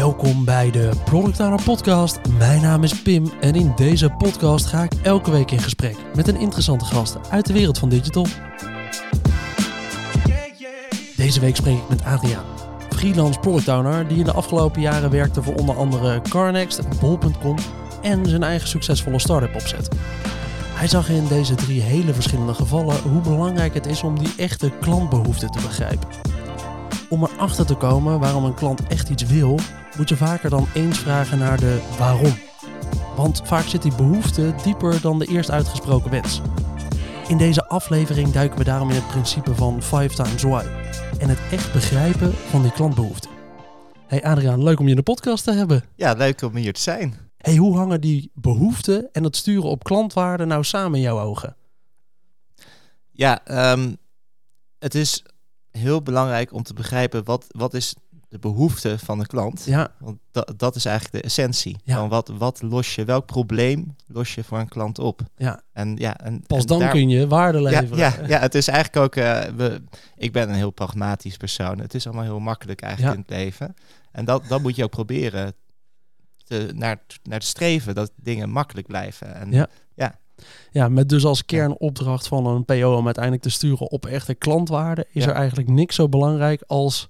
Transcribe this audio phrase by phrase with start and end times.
[0.00, 2.20] Welkom bij de Product Podcast.
[2.38, 6.28] Mijn naam is Pim en in deze podcast ga ik elke week in gesprek met
[6.28, 8.26] een interessante gast uit de wereld van digital.
[11.16, 12.44] Deze week spreek ik met Adriaan,
[12.90, 17.56] freelance product owner die in de afgelopen jaren werkte voor onder andere Carnext, Bol.com
[18.02, 19.88] en zijn eigen succesvolle start-up opzet.
[20.74, 24.72] Hij zag in deze drie hele verschillende gevallen hoe belangrijk het is om die echte
[24.80, 26.08] klantbehoeften te begrijpen.
[27.08, 29.58] Om erachter te komen waarom een klant echt iets wil,
[30.00, 32.34] moet je vaker dan eens vragen naar de waarom.
[33.16, 36.40] Want vaak zit die behoefte dieper dan de eerst uitgesproken wens.
[37.28, 40.64] In deze aflevering duiken we daarom in het principe van 5 times why
[41.18, 43.30] en het echt begrijpen van die klantbehoeften.
[44.06, 45.84] Hey Adriaan, leuk om je in de podcast te hebben.
[45.96, 47.14] Ja, leuk om hier te zijn.
[47.36, 51.56] Hey, hoe hangen die behoeften en het sturen op klantwaarde nou samen in jouw ogen?
[53.10, 53.40] Ja,
[53.72, 53.96] um,
[54.78, 55.24] het is
[55.70, 57.94] heel belangrijk om te begrijpen wat, wat is
[58.30, 59.64] de behoefte van de klant.
[59.64, 59.92] Ja.
[59.98, 61.76] Want dat, dat is eigenlijk de essentie.
[61.84, 61.96] Ja.
[61.96, 65.20] Van wat, wat los je, welk probleem los je voor een klant op?
[65.36, 65.62] Ja.
[65.72, 67.96] En, ja, en, Pas dan kun je waarde leveren.
[67.96, 69.82] Ja, ja, ja, het is eigenlijk ook, uh, we,
[70.16, 71.78] ik ben een heel pragmatisch persoon.
[71.78, 73.74] Het is allemaal heel makkelijk eigenlijk in het leven.
[74.12, 75.54] En dat, dat moet je ook proberen
[76.44, 79.34] te, naar, naar te streven, dat dingen makkelijk blijven.
[79.34, 79.68] En ja.
[79.94, 80.18] ja.
[80.70, 85.06] Ja, met dus als kernopdracht van een PO om uiteindelijk te sturen op echte klantwaarde,
[85.12, 87.08] is er eigenlijk niks zo belangrijk als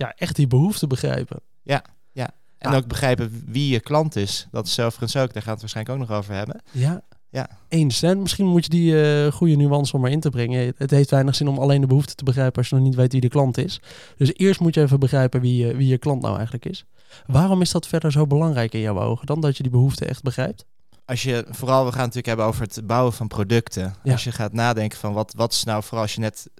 [0.00, 1.40] ja, echt die behoefte begrijpen.
[1.62, 2.30] Ja, ja.
[2.58, 4.48] En ook begrijpen wie je klant is.
[4.50, 6.62] Dat is overigens ook, daar gaan we het waarschijnlijk ook nog over hebben.
[6.70, 7.48] Ja, ja.
[7.68, 8.02] eens.
[8.02, 10.74] En misschien moet je die uh, goede nuance om maar in te brengen.
[10.76, 13.12] Het heeft weinig zin om alleen de behoefte te begrijpen als je nog niet weet
[13.12, 13.80] wie de klant is.
[14.16, 16.84] Dus eerst moet je even begrijpen wie, uh, wie je klant nou eigenlijk is.
[17.26, 20.22] Waarom is dat verder zo belangrijk in jouw ogen dan dat je die behoefte echt
[20.22, 20.64] begrijpt?
[21.04, 23.94] Als je vooral, we gaan het natuurlijk hebben over het bouwen van producten.
[24.02, 24.12] Ja.
[24.12, 26.50] Als je gaat nadenken van wat, wat is nou, vooral als je net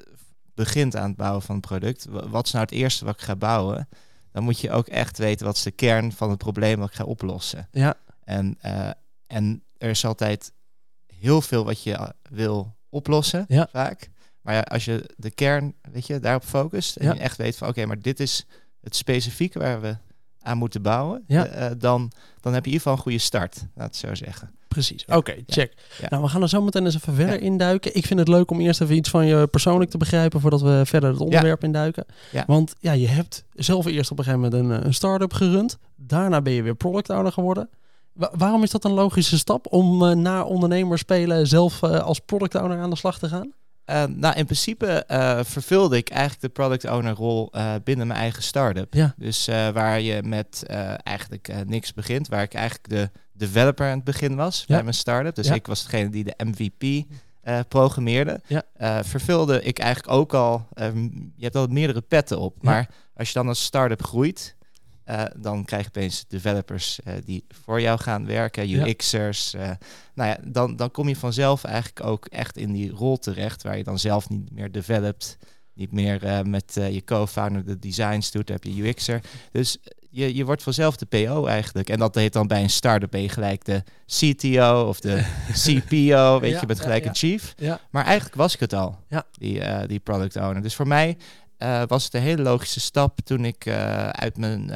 [0.65, 3.37] begint aan het bouwen van een product, wat is nou het eerste wat ik ga
[3.37, 3.89] bouwen?
[4.33, 6.95] Dan moet je ook echt weten wat is de kern van het probleem wat ik
[6.95, 7.69] ga oplossen.
[7.71, 7.95] Ja.
[8.25, 8.91] En, uh,
[9.27, 10.53] en er is altijd
[11.07, 13.69] heel veel wat je wil oplossen, ja.
[13.71, 14.11] vaak.
[14.41, 17.13] Maar ja, als je de kern, weet je, daarop focust en ja.
[17.13, 18.47] je echt weet van oké, maar dit is
[18.81, 19.97] het specifieke waar we
[20.39, 21.71] aan moeten bouwen, ja.
[21.71, 24.55] Uh, dan, dan heb je in ieder geval een goede start, laat het zo zeggen.
[24.75, 25.05] Precies.
[25.07, 25.73] Oké, check.
[26.09, 27.97] Nou, we gaan er zo meteen eens even verder induiken.
[27.97, 30.83] Ik vind het leuk om eerst even iets van je persoonlijk te begrijpen voordat we
[30.85, 32.05] verder het onderwerp induiken.
[32.47, 35.79] Want ja, je hebt zelf eerst op een gegeven moment een, een start-up gerund.
[35.97, 37.69] Daarna ben je weer product owner geworden.
[38.15, 42.55] waarom is dat een logische stap om uh, na ondernemer spelen zelf uh, als product
[42.55, 43.53] owner aan de slag te gaan?
[43.91, 48.21] Uh, nou, in principe uh, vervulde ik eigenlijk de product owner rol uh, binnen mijn
[48.21, 48.95] eigen start-up.
[48.95, 49.15] Ja.
[49.17, 50.65] Dus waar je met
[51.03, 54.75] eigenlijk niks begint, waar ik eigenlijk de developer aan het begin was ja.
[54.75, 55.35] bij mijn start-up.
[55.35, 55.55] Dus ja.
[55.55, 57.07] ik was degene die de MVP
[57.69, 58.41] programmeerde.
[58.47, 59.05] Ja.
[59.05, 63.35] vervulde ik eigenlijk ook al, ehm, je hebt al meerdere petten op, maar als je
[63.35, 64.57] dan als start-up groeit,
[65.11, 69.55] uh, dan krijg je opeens developers die voor jou gaan werken, UX'ers.
[69.55, 69.71] Uh,
[70.15, 73.77] nou ja, dan, dan kom je vanzelf eigenlijk ook echt in die rol terecht, waar
[73.77, 75.39] je dan zelf niet meer developt,
[75.75, 79.21] niet meer met je co-founder de designs doet, dan heb je UX'er.
[79.53, 79.79] Dus
[80.11, 81.89] je, je wordt vanzelf de PO eigenlijk.
[81.89, 85.25] En dat heet dan bij een start-up ben je gelijk de CTO of de
[85.65, 87.55] CPO, weet ja, je, met gelijk een chief.
[87.91, 88.99] Maar eigenlijk was ik het al,
[89.33, 90.63] die, die product owner.
[90.63, 91.17] Dus voor mij
[91.59, 94.71] uh, was het een hele logische stap toen ik uh, uit mijn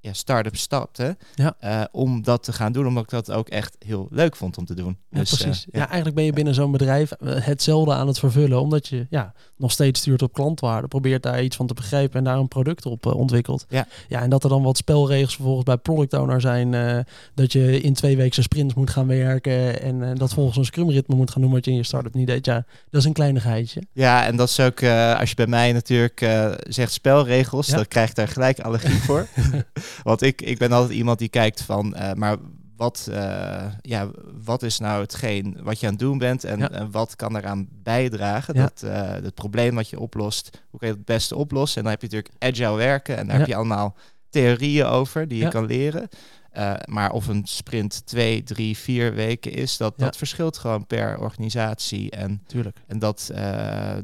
[0.00, 1.16] ja, start-up stapte.
[1.34, 1.88] Ja.
[1.92, 4.74] om dat te gaan doen, omdat ik dat ook echt heel leuk vond om te
[4.74, 4.96] doen.
[5.10, 5.66] Ja, dus, precies.
[5.70, 5.86] ja.
[5.86, 10.00] eigenlijk ben je binnen zo'n bedrijf hetzelfde aan het vervullen, omdat je ja, nog steeds
[10.00, 13.66] stuurt op klantwaarde, probeert daar iets van te begrijpen en daar een product op ontwikkelt.
[13.68, 13.86] Ja.
[14.08, 17.04] ja, en dat er dan wat spelregels vervolgens bij product owner zijn,
[17.34, 21.14] dat je in twee weken sprints moet gaan werken en dat volgens een scrum ritme
[21.14, 22.46] moet gaan doen wat je in je start-up niet deed.
[22.46, 23.82] Ja, dat is een kleinigheidje.
[23.92, 24.82] Ja, en dat is ook,
[25.18, 26.26] als je bij mij natuurlijk
[26.68, 29.26] zegt spelregels, dan krijg je daar gelijk allergie voor.
[30.02, 32.36] Want ik, ik ben altijd iemand die kijkt van, uh, maar
[32.78, 34.10] wat, uh, ja,
[34.44, 36.70] wat is nou hetgeen wat je aan het doen bent en, ja.
[36.70, 38.54] en wat kan eraan bijdragen?
[38.54, 38.62] Ja.
[38.62, 41.76] Dat uh, het probleem wat je oplost, hoe kan je het beste oplossen?
[41.76, 43.96] En dan heb je natuurlijk agile werken en daar heb je allemaal
[44.30, 46.08] theorieën over die je kan leren.
[46.56, 51.18] Uh, maar of een sprint twee, drie, vier weken is, dat, dat verschilt gewoon per
[51.18, 52.10] organisatie.
[52.10, 52.76] En, Tuurlijk.
[52.86, 53.30] en dat,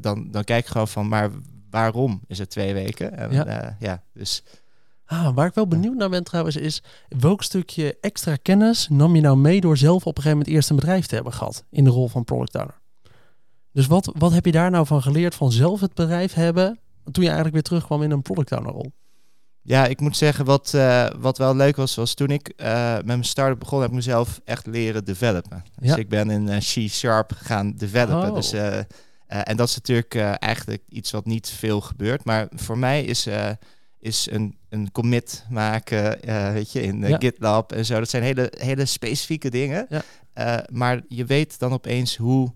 [0.01, 1.31] dan, dan kijk ik gewoon van, maar
[1.71, 3.17] waarom is het twee weken?
[3.17, 3.77] En, ja.
[3.79, 4.43] ja, dus...
[5.07, 9.21] Ah, waar ik wel benieuwd naar ben trouwens is, welk stukje extra kennis nam je
[9.21, 11.85] nou mee door zelf op een gegeven moment eerst een bedrijf te hebben gehad in
[11.85, 12.81] de rol van product owner?
[13.73, 17.23] Dus wat, wat heb je daar nou van geleerd van zelf het bedrijf hebben toen
[17.23, 18.93] je eigenlijk weer terugkwam in een product owner rol?
[19.63, 23.07] Ja, ik moet zeggen, wat, uh, wat wel leuk was, was toen ik uh, met
[23.07, 25.65] mijn start-up begon, heb ik mezelf echt leren developen.
[25.79, 25.97] Dus ja.
[25.97, 28.29] ik ben in uh, C-Sharp gaan developen.
[28.29, 28.35] Oh.
[28.35, 28.53] Dus,
[29.27, 32.25] en dat is natuurlijk eigenlijk iets wat niet veel gebeurt.
[32.25, 33.27] Maar voor mij is
[34.05, 37.17] is een, een commit maken, eh, weet je, in Ja.
[37.19, 37.99] GitLab en zo.
[37.99, 39.87] Dat zijn hele, hele specifieke dingen.
[39.89, 40.03] Ja.
[40.33, 42.53] Eh, maar je weet dan opeens hoe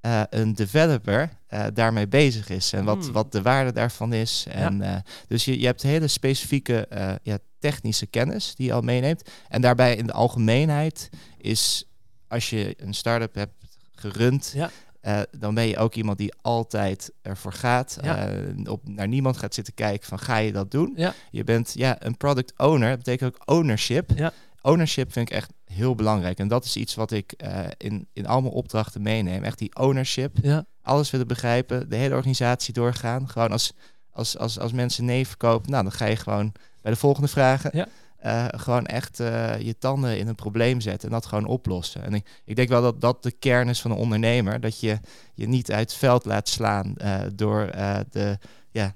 [0.00, 3.12] eh, een developer eh, daarmee bezig is en wat, Hmm.
[3.12, 4.46] wat de waarde daarvan is.
[4.48, 4.96] En, eh,
[5.28, 9.30] dus je, je hebt hele specifieke eh, ja, technische kennis die je al meeneemt.
[9.48, 11.08] En daarbij in de algemeenheid
[11.38, 11.84] is
[12.28, 13.54] als je een start-up hebt
[13.94, 14.70] gerund, Ja.
[15.00, 17.98] Eh, dan ben je ook iemand die altijd ervoor gaat.
[18.02, 18.28] Ja.
[18.28, 20.92] eh, op, naar niemand gaat zitten kijken van ga je dat doen?
[20.96, 21.14] Ja.
[21.30, 22.88] Je bent ja, een product owner.
[22.88, 24.10] Dat betekent ook ownership.
[24.14, 24.32] Ja.
[24.62, 26.38] Ownership vind ik echt heel belangrijk.
[26.38, 29.42] En dat is iets wat ik eh, in, in al mijn opdrachten meeneem.
[29.42, 30.36] Echt die ownership.
[30.82, 31.88] Alles willen begrijpen.
[31.88, 33.28] De hele organisatie doorgaan.
[33.28, 33.72] Gewoon als,
[34.10, 37.88] als, als, als mensen nee verkopen, nou, dan ga je gewoon bij de volgende vragen.
[38.20, 42.02] Eh, gewoon echt eh, je tanden in een probleem zetten en dat gewoon oplossen.
[42.02, 44.60] En ik, ik denk wel dat dat de kern is van een ondernemer.
[44.60, 44.98] Dat je
[45.34, 47.70] je niet uit het veld laat slaan eh, door
[48.10, 48.38] de,
[48.70, 48.94] ja,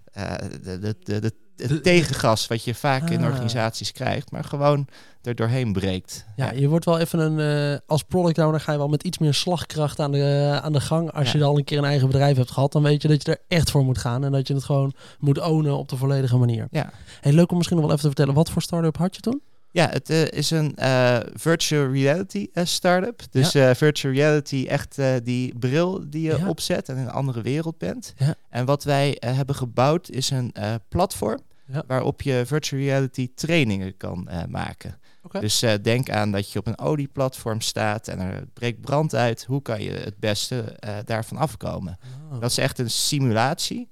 [0.62, 3.26] de, de, de, het De- tegengas wat je vaak in Ah.
[3.30, 4.86] organisaties krijgt, maar gewoon
[5.22, 6.24] er doorheen breekt.
[6.36, 7.72] Ja, je wordt wel even een.
[7.72, 10.80] eh, als product owner ga je wel met iets meer slagkracht aan de, aan de
[10.80, 11.12] gang.
[11.12, 11.38] Als Ja.
[11.38, 13.40] je al een keer een eigen bedrijf hebt gehad, dan weet je dat je er
[13.48, 14.24] echt voor moet gaan.
[14.24, 16.66] En dat je het gewoon moet ownen op de volledige manier.
[16.70, 16.90] Ja.
[17.20, 18.38] Hey, leuk om misschien nog wel even te vertellen.
[18.40, 19.40] Wat voor start-up had je toen?
[19.74, 23.22] Ja, het eh, is een eh, virtual reality eh, startup.
[23.30, 26.48] Dus virtual reality, echt die bril die je Ja.
[26.48, 28.14] opzet en in een andere wereld bent.
[28.16, 28.34] Ja.
[28.50, 30.54] En wat wij hebben gebouwd is een
[30.88, 31.38] platform
[31.86, 34.98] waarop je virtual reality trainingen kan maken.
[35.40, 39.44] Dus denk aan dat je op een olieplatform staat en er breekt brand uit.
[39.44, 41.98] Hoe kan je het beste daarvan afkomen?
[42.32, 42.40] Oh.
[42.40, 43.88] Dat is echt een simulatie.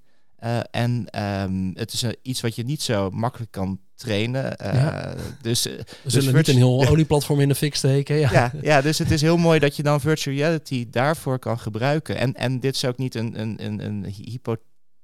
[0.70, 4.56] En ehm, het is iets wat je niet zo makkelijk kan trainen.
[4.56, 5.14] Eh, Ja.
[5.42, 8.16] Dus eh, We dus zullen niet een heel olieplatform in de fik steken.
[8.16, 8.30] Ja.
[8.32, 12.16] ja, ja, dus het is heel mooi dat je dan virtual reality daarvoor kan gebruiken.
[12.16, 14.56] En, en dit is ook niet een, een, een, een hypo...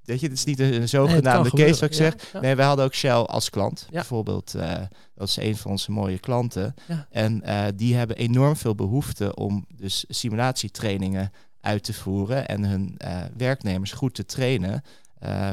[0.03, 2.11] Weet je, dit is niet een, zogenaamde Nee, het case wat ik zeg.
[2.11, 2.29] gebeuren.
[2.33, 2.39] Ja, ja.
[2.39, 3.85] Nee, wij hadden ook Shell als klant.
[3.89, 3.91] Ja.
[3.91, 4.73] Bijvoorbeeld, eh,
[5.15, 6.73] dat is een van onze mooie klanten.
[7.11, 7.43] En
[7.75, 11.31] die hebben enorm veel behoefte om dus simulatietrainingen
[11.61, 12.97] uit te voeren en hun
[13.37, 14.83] werknemers goed te trainen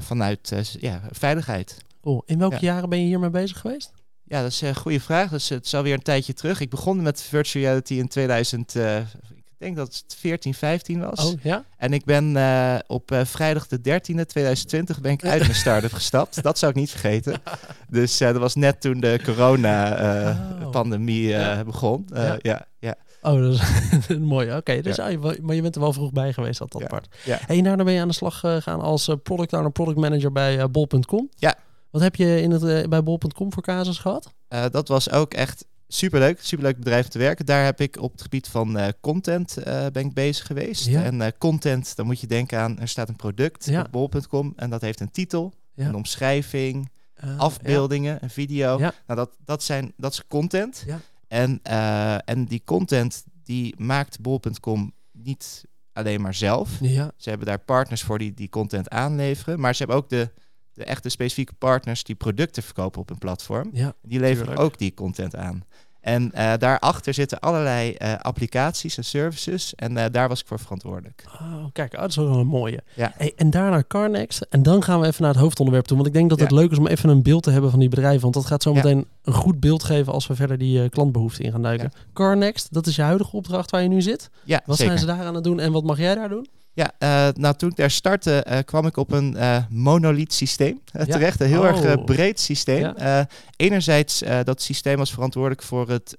[0.01, 1.85] vanuit ja, veiligheid.
[2.07, 2.23] Cool.
[2.27, 2.61] In welke Ja.
[2.73, 3.93] jaren ben je hiermee bezig geweest?
[4.25, 5.31] Ja, dat is een goede vraag.
[5.31, 6.61] Dus het is alweer een tijdje terug.
[6.61, 8.97] Ik begon met virtual reality in 2000, eh,
[9.35, 11.25] ik denk dat het 14, 15 was.
[11.33, 11.65] Oh, ja?
[11.77, 15.93] En ik ben eh, op eh, vrijdag de 13e 2020 ben ik uit mijn start-up
[16.03, 16.43] gestapt.
[16.43, 17.41] Dat zou ik niet vergeten.
[17.89, 19.25] Dus eh, dat was net toen de Oh.
[19.25, 21.65] corona-pandemie Ja.
[21.65, 22.07] begon.
[22.13, 22.37] Eh, Ja.
[22.39, 22.67] ja.
[22.79, 23.53] Ja, Oh, dat
[24.09, 24.57] is mooi.
[24.57, 25.11] Oké, dus Ja.
[25.43, 27.15] maar je bent er wel vroeg bij geweest, dat dat part.
[27.25, 27.39] Ja.
[27.47, 30.33] Hey, daarna ben je aan de slag eh, gegaan als eh, product owner, product manager
[30.33, 31.29] bij eh, bol.com.
[31.37, 31.55] Ja.
[31.97, 34.35] Wat heb je in het, eh, bij bol.com voor casus gehad?
[34.49, 36.39] Eh, dat was ook echt superleuk.
[36.43, 37.47] Superleuk bedrijf te werken.
[37.47, 39.55] Daar heb ik op het gebied van eh, content
[39.93, 40.87] ben ik bezig geweest.
[40.87, 41.03] Ja.
[41.05, 43.81] En content, dan moet je denken aan, er staat een product Ja.
[43.81, 45.87] op bol.com en dat heeft een titel, Ja.
[45.87, 48.79] een omschrijving, Eh, afbeeldingen, een video.
[48.79, 48.95] Ja.
[49.07, 50.85] Nou, dat, dat, zijn, dat is content.
[50.87, 51.01] Ja.
[51.29, 51.61] En,
[52.25, 56.71] en die content die maakt bol.com niet alleen maar zelf.
[57.17, 59.61] Ze hebben daar partners voor die die content aanleveren.
[59.61, 60.31] Maar ze hebben ook de,
[60.77, 63.71] de echte specifieke partners die producten verkopen op hun platform.
[63.73, 63.93] Ja.
[64.03, 64.61] Die leveren Tuurlijk.
[64.67, 65.65] ook die content aan.
[66.01, 69.75] En eh, daarachter zitten allerlei eh, applicaties en services.
[69.75, 71.25] En eh, daar was ik voor verantwoordelijk.
[71.41, 72.83] Oh, kijk, oh, dat is wel een mooie.
[72.95, 73.13] Ja.
[73.17, 74.47] Hey, en daarna Carnext.
[74.51, 75.97] En dan gaan we even naar het hoofdonderwerp toe.
[75.97, 76.57] Want ik denk dat het Ja.
[76.57, 78.21] leuk is om even een beeld te hebben van die bedrijven.
[78.21, 78.77] Want dat gaat zo Ja.
[78.77, 81.93] meteen een goed beeld geven als we verder die eh, klantbehoeften in gaan duiken.
[82.13, 84.31] Carnext, dat is je huidige opdracht waar je nu zit.
[84.45, 84.99] Ja, Wat zeker.
[84.99, 86.47] zijn ze daar aan het doen en wat mag jij daar doen?
[86.77, 90.81] Ja, eh, nou toen ik daar startte eh, kwam ik op een eh monolith systeem
[91.09, 91.41] terecht.
[91.41, 92.05] Een heel erg Oh.
[92.05, 92.93] breed systeem.
[92.97, 93.29] Ja.
[93.57, 96.17] Enerzijds, dat systeem was verantwoordelijk voor het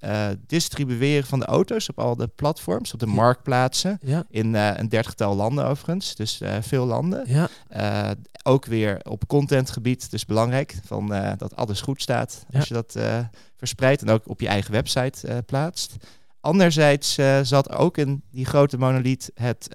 [0.47, 3.99] distribueren van de auto's op al de platforms, op de marktplaatsen.
[4.01, 7.23] Ja, In een dertigtal landen overigens, dus veel landen.
[7.27, 12.95] ja, ook weer op contentgebied, dus belangrijk, van, dat alles goed staat als je dat
[13.57, 15.95] verspreidt en ook op je eigen website plaatst.
[16.39, 19.67] Anderzijds zat ook in die grote monolith het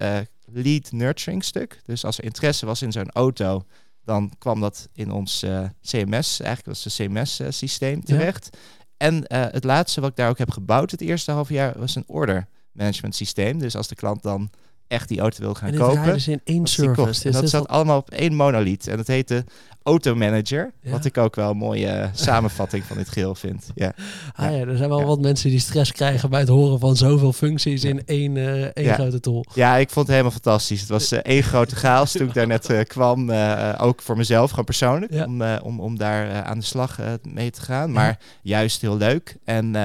[0.53, 1.81] lead nurturing stuk.
[1.85, 3.65] Dus als er interesse was in zo'n auto,
[4.05, 8.01] dan kwam dat in ons eh, CMS, eigenlijk was het CMS-systeem Ja.
[8.05, 8.57] terecht.
[8.97, 11.95] En eh, het laatste wat ik daar ook heb gebouwd het eerste half jaar was
[11.95, 13.59] een order management systeem.
[13.59, 14.49] Dus als de klant dan
[14.93, 17.25] echt die auto wil gaan en kopen, ze in één service.
[17.25, 18.87] En Dus dat zat allemaal op één monolith.
[18.87, 19.43] En dat heette
[19.83, 20.71] Automanager.
[20.81, 20.91] Ja.
[20.91, 23.65] Wat ik ook wel een mooie eh, samenvatting van dit geheel vind.
[23.75, 23.93] Ja.
[24.35, 25.05] Ah ja, er zijn wel Ja.
[25.05, 28.93] wat mensen die stress krijgen bij het horen van zoveel functies in één, eh, één
[28.93, 29.45] grote tool.
[29.53, 30.79] ja, ik vond het helemaal fantastisch.
[30.79, 33.31] Het was eh, één grote chaos toen ik daar net kwam.
[33.77, 35.13] ook voor mezelf, gewoon persoonlijk.
[35.25, 37.91] Om, om, om daar aan de slag mee te gaan.
[37.91, 39.35] Maar juist heel leuk.
[39.43, 39.75] En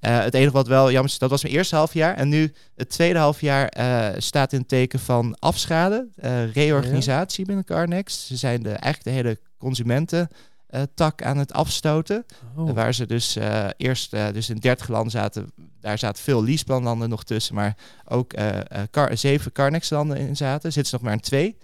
[0.00, 2.16] eh, het enige wat wel jammer is, dat was mijn eerste half jaar.
[2.16, 6.08] En nu het tweede half jaar eh, staat in het teken van afschade.
[6.14, 8.26] eh, reorganisatie binnen Carnext.
[8.26, 10.28] Ze zijn de, eigenlijk de hele consumenten
[10.94, 12.26] tak aan het afstoten.
[12.56, 12.70] Oh.
[12.70, 13.36] Waar ze dus
[13.76, 18.34] eerst dus in 30 landen zaten, daar zaten veel leaseplanlanden nog tussen, maar ook
[18.90, 20.72] car, zeven Carnex-landen in zaten.
[20.72, 21.56] Zitten ze nog maar in twee.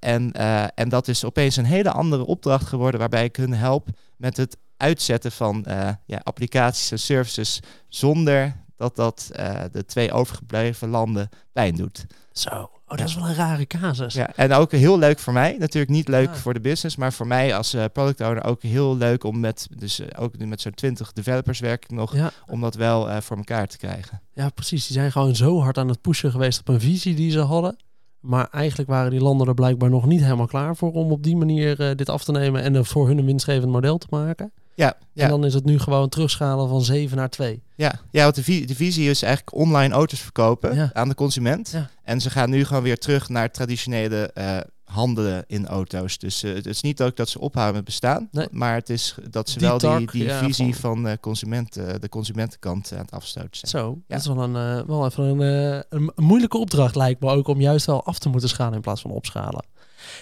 [0.00, 0.32] en,
[0.74, 4.56] en dat is opeens een hele andere opdracht geworden, waarbij ik hun help met het
[4.78, 5.64] uitzetten van
[6.06, 9.30] ja, applicaties en services zonder dat dat
[9.72, 12.06] de twee overgebleven landen pijn doet.
[12.32, 14.14] Zo, oh, dat is wel een rare casus.
[14.14, 15.56] Ja, en ook heel leuk voor mij.
[15.58, 16.34] Natuurlijk niet leuk Ah.
[16.34, 19.68] voor de business, maar voor mij als uh, product owner ook heel leuk om met,
[19.76, 22.30] dus uh, ook nu met zo'n 20 developers werk ik nog, Ja.
[22.46, 24.20] om dat wel voor elkaar te krijgen.
[24.32, 24.86] ja, precies.
[24.86, 27.76] Die zijn gewoon zo hard aan het pushen geweest op een visie die ze hadden.
[28.20, 31.36] Maar eigenlijk waren die landen er blijkbaar nog niet helemaal klaar voor om op die
[31.36, 34.52] manier eh, dit af te nemen en er voor hun een winstgevend model te maken.
[34.78, 35.22] Ja, ja.
[35.24, 37.62] En dan is het nu gewoon terugschalen van 7 naar 2.
[37.74, 40.90] Ja, ja want de, vi de visie is eigenlijk online auto's verkopen Ja.
[40.92, 41.70] aan de consument.
[41.70, 41.90] Ja.
[42.02, 46.18] En ze gaan nu gewoon weer terug naar traditionele eh, handelen in auto's.
[46.18, 48.46] Dus eh, het is niet ook dat ze ophouden met bestaan, Nee.
[48.50, 51.16] maar het is dat ze Die wel die, tak, die ja, visie van- van, eh,
[51.20, 53.70] consumenten, de consumentenkant aan het afstoten zijn.
[53.84, 55.40] Zo, dat is wel, een, eh, wel even een,
[55.72, 58.74] eh, een, een moeilijke opdracht lijkt me ook om juist wel af te moeten schalen
[58.74, 59.64] in plaats van opschalen.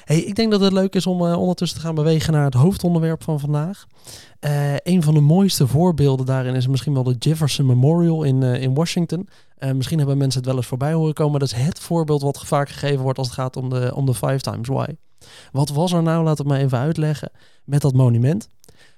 [0.05, 3.23] Ik denk dat het leuk is om eh, ondertussen te gaan bewegen naar het hoofdonderwerp
[3.23, 3.87] van vandaag.
[4.40, 8.62] Eh, een van de mooiste voorbeelden daarin is misschien wel de Jefferson Memorial in, eh,
[8.62, 9.28] in Washington.
[9.75, 11.40] Misschien hebben mensen het wel eens voorbij horen komen.
[11.40, 14.69] Dat is het voorbeeld wat vaak gegeven wordt als het gaat om de, Five Times
[14.69, 14.87] Why.
[15.52, 17.31] Wat was er nou, laat het me even uitleggen,
[17.64, 18.49] met dat monument?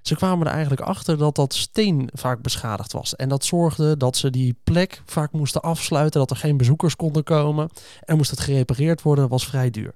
[0.02, 3.16] Ze kwamen er eigenlijk achter dat dat steen vaak beschadigd was.
[3.16, 7.24] En dat zorgde dat ze die plek vaak moesten afsluiten, dat er geen bezoekers konden
[7.24, 7.68] komen.
[8.04, 9.94] En moest het gerepareerd worden, dat was vrij duur.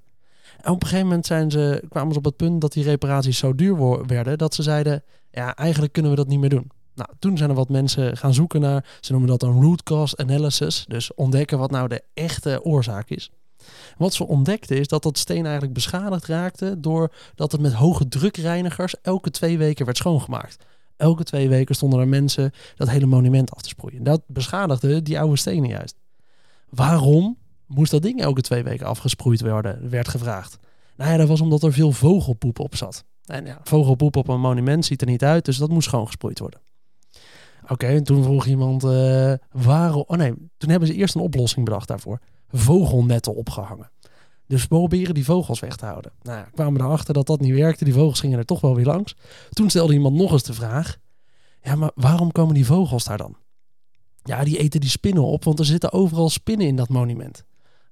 [0.64, 3.54] Op een gegeven moment zijn ze, kwamen ze op het punt dat die reparaties zo
[3.54, 6.71] duur werden, dat ze zeiden, ja, eigenlijk kunnen we dat niet meer doen.
[6.95, 10.16] Nou, toen zijn er wat mensen gaan zoeken naar, ze noemen dat dan root cause
[10.16, 13.31] analysis, dus ontdekken wat nou de echte oorzaak is.
[13.97, 18.95] Wat ze ontdekten is dat dat steen eigenlijk beschadigd raakte doordat het met hoge drukreinigers
[19.02, 20.64] elke twee weken werd schoongemaakt.
[20.97, 24.02] Elke twee weken stonden er mensen dat hele monument af te sproeien.
[24.02, 25.97] Dat beschadigde die oude stenen juist.
[26.69, 27.37] Waarom
[27.75, 30.59] moest dat ding elke twee weken afgesproeid worden, werd gevraagd.
[30.97, 33.05] Nou ja, dat was omdat er veel vogelpoep op zat.
[33.26, 36.61] En ja, vogelpoep op een monument ziet er niet uit, dus dat moest schoongesproeid worden.
[37.69, 40.05] Oké, en toen vroeg iemand eh, waarom...
[40.07, 42.19] Oh nee, toen hebben ze eerst een oplossing bedacht daarvoor.
[42.49, 43.91] Vogelnetten opgehangen.
[44.47, 46.12] Dus proberen die vogels weg te houden.
[46.23, 47.85] Nou kwamen we erachter dat dat niet werkte.
[47.85, 49.17] Die vogels gingen er toch wel weer langs.
[49.50, 50.97] Toen stelde iemand nog eens de vraag.
[51.62, 53.37] Ja, maar waarom komen die vogels daar dan?
[54.23, 57.45] Ja, die eten die spinnen op, want er zitten overal spinnen in dat monument.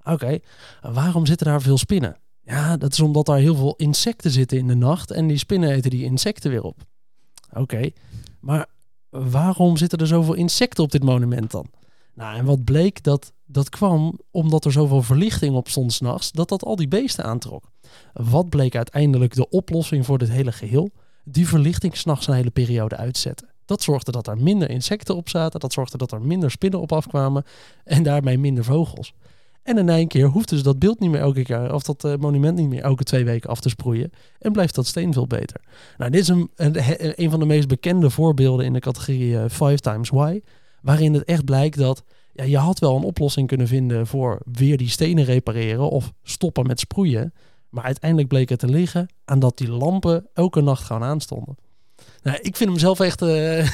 [0.04, 0.38] Oké,
[0.80, 2.16] waarom zitten daar veel spinnen?
[2.40, 5.70] Ja, dat is omdat daar heel veel insecten zitten in de nacht en die spinnen
[5.70, 6.76] eten die insecten weer op.
[7.52, 7.90] Oké,
[8.40, 8.66] maar
[9.10, 11.66] waarom zitten er zoveel insecten op dit monument dan?
[12.14, 16.48] Nou, en wat bleek, dat, dat kwam omdat er zoveel verlichting op stond s'nachts, dat
[16.48, 17.70] dat al die beesten aantrok.
[18.12, 20.90] Wat bleek uiteindelijk de oplossing voor dit hele geheel?
[21.24, 23.48] Die verlichting s'nachts een hele periode uitzetten.
[23.64, 26.92] Dat zorgde dat er minder insecten op zaten, dat zorgde dat er minder spinnen op
[26.92, 27.44] afkwamen
[27.84, 29.14] en daarmee minder vogels.
[29.62, 32.14] En in één keer hoefden ze dat beeld niet meer elke keer, of dat eh,
[32.16, 34.12] monument niet meer elke twee weken af te sproeien.
[34.38, 35.60] En blijft dat steen veel beter.
[35.96, 36.50] Nou, dit is een,
[37.14, 40.40] een, van de meest bekende voorbeelden in de categorie eh, Five Times Why.
[40.82, 44.76] Waarin het echt blijkt dat ja, je had wel een oplossing kunnen vinden voor weer
[44.76, 47.32] die stenen repareren of stoppen met sproeien.
[47.68, 51.56] Maar uiteindelijk bleek het te liggen aan dat die lampen elke nacht gewoon aanstonden.
[52.22, 53.22] Nou, ik vind hem zelf echt.
[53.22, 53.68] eh,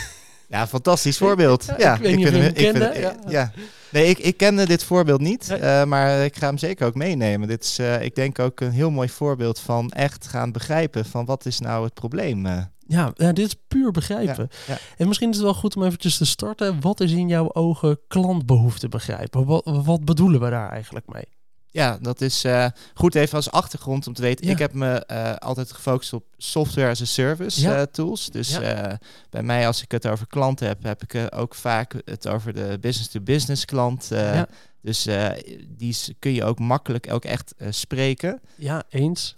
[0.48, 1.64] Ja, fantastisch voorbeeld.
[1.66, 3.14] Ja, Ja, ik hem ik kende, vind- ja.
[3.28, 3.52] ja.
[3.90, 5.58] Nee, ik, ik kende dit voorbeeld niet, Nee.
[5.58, 7.48] eh, maar ik ga hem zeker ook meenemen.
[7.48, 11.24] Dit is, eh, ik denk ook een heel mooi voorbeeld van echt gaan begrijpen van
[11.24, 12.46] wat is nou het probleem.
[12.46, 12.62] eh.
[12.86, 14.48] ja, ja, dit is puur begrijpen.
[14.66, 14.78] Ja.
[14.96, 16.80] En misschien is het wel goed om eventjes te starten.
[16.80, 19.44] Wat is in jouw ogen klantbehoefte begrijpen?
[19.46, 21.24] Wat, wat bedoelen we daar eigenlijk mee?
[21.76, 24.46] Ja, dat is eh, goed even als achtergrond om te weten.
[24.46, 24.52] Ja.
[24.52, 27.76] Ik heb me eh, altijd gefocust op software as a service Ja.
[27.76, 28.26] eh, tools.
[28.30, 28.98] Dus Ja.
[29.30, 32.78] bij mij, als ik het over klanten heb, heb ik ook vaak het over de
[32.80, 34.12] business-to-business klant.
[34.12, 34.46] eh, Ja.
[34.80, 35.08] Dus
[35.68, 38.40] die kun je ook makkelijk ook echt spreken.
[38.54, 39.34] Ja, eens.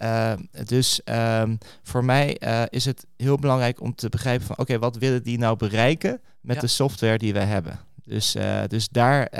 [0.65, 2.41] Dus ehm, voor mij
[2.71, 6.61] is het heel belangrijk om te begrijpen van oké, wat willen die nou bereiken met
[6.61, 7.79] de software die wij hebben.
[8.05, 9.31] Dus, dus daar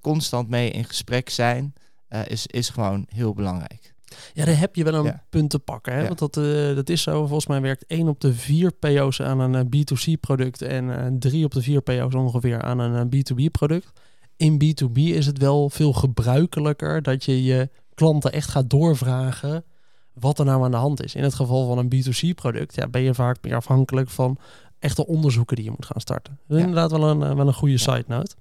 [0.00, 1.74] constant mee in gesprek zijn
[2.22, 3.92] is, is gewoon heel belangrijk.
[4.34, 5.24] Ja, daar heb je wel een Ja.
[5.30, 5.92] punt te pakken.
[5.92, 6.00] Hè?
[6.00, 6.06] Ja.
[6.06, 7.18] Want dat, eh, dat is zo.
[7.26, 11.44] Volgens mij werkt 1 op de 4 PO's aan een eh, B2C-product en eh 3
[11.44, 13.90] op de 4 PO's ongeveer aan een eh, B2B-product.
[14.36, 19.64] In B2B is het wel veel gebruikelijker dat je je klanten echt gaat doorvragen
[20.12, 21.14] wat er nou aan de hand is.
[21.14, 24.38] In het geval van een B2C-product ja, ben je vaak meer afhankelijk van
[24.78, 26.38] echte onderzoeken die je moet gaan starten.
[26.46, 26.68] Dat is Ja.
[26.68, 28.34] inderdaad wel een, eh, wel een goede side note.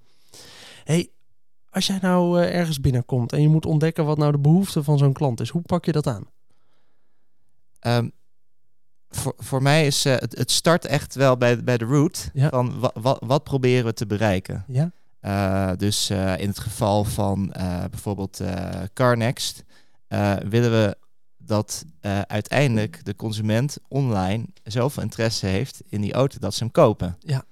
[0.84, 1.10] Hey,
[1.74, 4.98] als jij nou eh, ergens binnenkomt en je moet ontdekken wat nou de behoefte van
[4.98, 6.26] zo'n klant is, hoe pak je dat aan?
[7.80, 8.10] Ehm,
[9.10, 12.30] voor, voor mij is uh, het, het start echt wel bij, bij de root.
[12.34, 12.50] Ja.
[12.50, 14.66] Van wa, wa, wat proberen we te bereiken?
[14.68, 14.92] Ja.
[15.22, 17.54] Uh, dus in het geval van
[17.90, 18.42] bijvoorbeeld
[18.94, 19.64] CarNext
[20.48, 20.98] willen we
[21.38, 21.86] dat
[22.28, 27.18] uiteindelijk de consument online zoveel interesse heeft in die auto dat ze hem kopen.
[27.20, 27.46] Ja.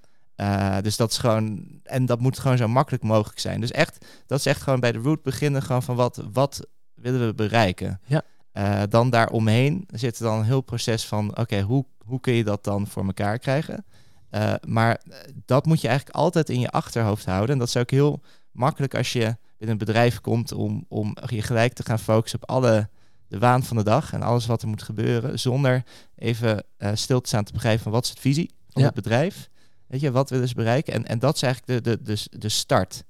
[0.82, 3.62] Dus dat is gewoon, en dat moet gewoon zo makkelijk mogelijk zijn.
[3.62, 7.28] Dus echt, dat is echt gewoon bij de root beginnen, gewoon van wat, wat willen
[7.28, 8.00] we bereiken.
[8.06, 8.22] Ja.
[8.54, 12.44] Uh, dan daaromheen zit er dan een heel proces van, oké, hoe, hoe kun je
[12.44, 13.86] dat dan voor elkaar krijgen?
[14.32, 15.02] Uh, maar
[15.46, 17.50] dat moet je eigenlijk altijd in je achterhoofd houden.
[17.50, 18.22] En dat is ook heel
[18.52, 22.50] makkelijk als je in een bedrijf komt om, om je gelijk te gaan focussen op
[22.50, 22.90] alle
[23.28, 25.84] de waan van de dag en alles wat er moet gebeuren, zonder
[26.16, 28.88] even uh, stil te staan te begrijpen van wat is het visie van Ja.
[28.88, 29.50] het bedrijf?
[29.92, 30.94] Weet je, wat willen ze bereiken?
[30.94, 33.04] En, en dat is eigenlijk de, de, de, de start.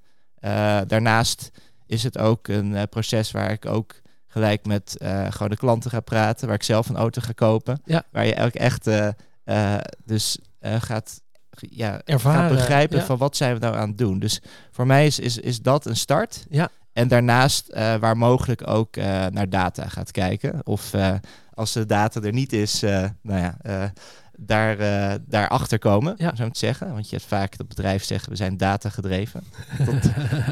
[0.87, 1.51] daarnaast
[1.85, 5.99] is het ook een proces waar ik ook gelijk met uh, gewoon de klanten ga
[5.99, 7.81] praten, waar ik zelf een auto ga kopen.
[7.85, 8.03] Ja.
[8.11, 8.89] Waar je ook echt
[10.05, 11.21] dus gaat,
[11.51, 13.05] ja, Ervaren, gaat begrijpen ja.
[13.05, 14.19] van wat zijn we nou aan het doen.
[14.19, 16.45] Dus voor mij is, is, is dat een start.
[16.49, 16.69] Ja.
[16.93, 18.95] En daarnaast waar mogelijk ook
[19.29, 20.65] naar data gaat kijken.
[20.65, 20.93] Of
[21.53, 23.57] als de data er niet is, nou ja,
[24.45, 26.29] daar, uh, daarachter komen, Ja.
[26.29, 26.93] om zo te zeggen.
[26.93, 29.43] Want je hebt vaak dat bedrijf zeggen, we zijn data gedreven.
[29.85, 30.01] Tot,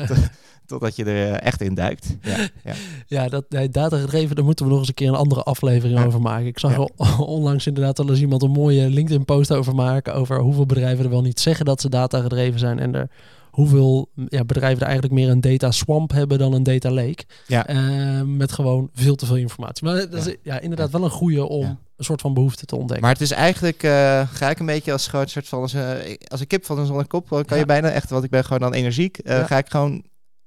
[0.08, 0.17] tot,
[0.65, 2.17] totdat je er eh, echt in duikt.
[2.22, 2.74] Ja, ja.
[3.08, 6.00] Ja, dat nee, data gedreven, daar moeten we nog eens een keer een andere aflevering
[6.00, 6.05] Ja.
[6.05, 6.46] over maken.
[6.46, 6.77] Ik zag
[7.19, 10.13] onlangs inderdaad al eens iemand een mooie LinkedIn-post over maken.
[10.13, 12.79] Over hoeveel bedrijven er wel niet zeggen dat ze data gedreven zijn.
[12.79, 13.10] En er,
[13.50, 17.24] hoeveel ja, bedrijven er eigenlijk meer een data swamp hebben dan een data lake.
[17.48, 17.67] Ja.
[17.67, 19.86] Eh, met gewoon veel te veel informatie.
[19.86, 20.60] Maar dat is Ja.
[20.60, 21.79] inderdaad wel een goede om.
[22.00, 23.01] Een soort van behoefte te ontdekken.
[23.06, 25.74] Maar het is eigenlijk, eh, ga ik een beetje als gewoon een soort van, als,
[25.74, 27.56] eh, als een kip van een zonnekop, kan Ja.
[27.56, 29.46] je bijna echt, want ik ben gewoon dan energiek, eh, Ja.
[29.46, 30.03] ga ik gewoon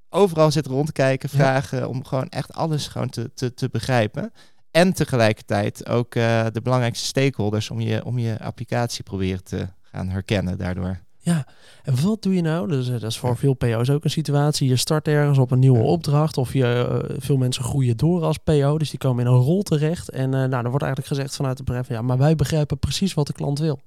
[0.08, 1.38] overal zitten rondkijken, Ja.
[1.38, 4.32] vragen, om gewoon echt alles gewoon te, te, te begrijpen.
[4.70, 10.58] En tegelijkertijd ook de belangrijkste stakeholders om je, om je applicatie proberen te gaan herkennen
[10.58, 11.00] daardoor.
[11.24, 11.46] Ja,
[11.82, 12.68] en wat doe je nou?
[12.68, 14.68] Dus, eh, dat is voor veel PO's ook een situatie.
[14.68, 18.38] Je start ergens op een nieuwe opdracht of je, eh, veel mensen groeien door als
[18.38, 20.10] PO, dus die komen in een rol terecht.
[20.10, 23.14] En eh, nou, dan wordt eigenlijk gezegd vanuit het bedrijf, ja, maar wij begrijpen precies
[23.14, 23.80] wat de klant wil.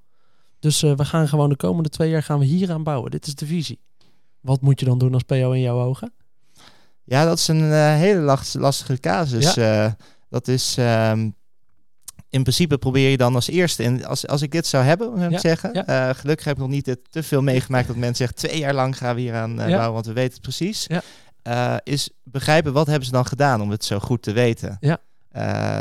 [0.59, 3.11] Dus we gaan gewoon de komende twee jaar gaan we hier aan bouwen.
[3.11, 3.79] Dit is de visie.
[4.41, 6.13] Wat moet je dan doen als PO in jouw ogen?
[7.03, 9.53] Ja, dat is een hele last- lastige casus.
[10.29, 11.29] Dat is ehm,
[12.35, 15.17] in principe probeer je dan als eerste, en als, als ik dit zou hebben, om
[15.17, 15.69] zo Ja, te zeggen.
[15.73, 15.85] ja.
[15.85, 18.73] eh, gelukkig heb ik nog niet dit te veel meegemaakt dat mensen zeggen twee jaar
[18.73, 19.73] lang gaan we hier aan eh, Ja.
[19.75, 20.85] bouwen, want we weten het precies.
[20.87, 21.01] Ja.
[21.41, 24.77] Eh, is begrijpen wat hebben ze dan gedaan om het zo goed te weten.
[24.79, 24.97] Ja.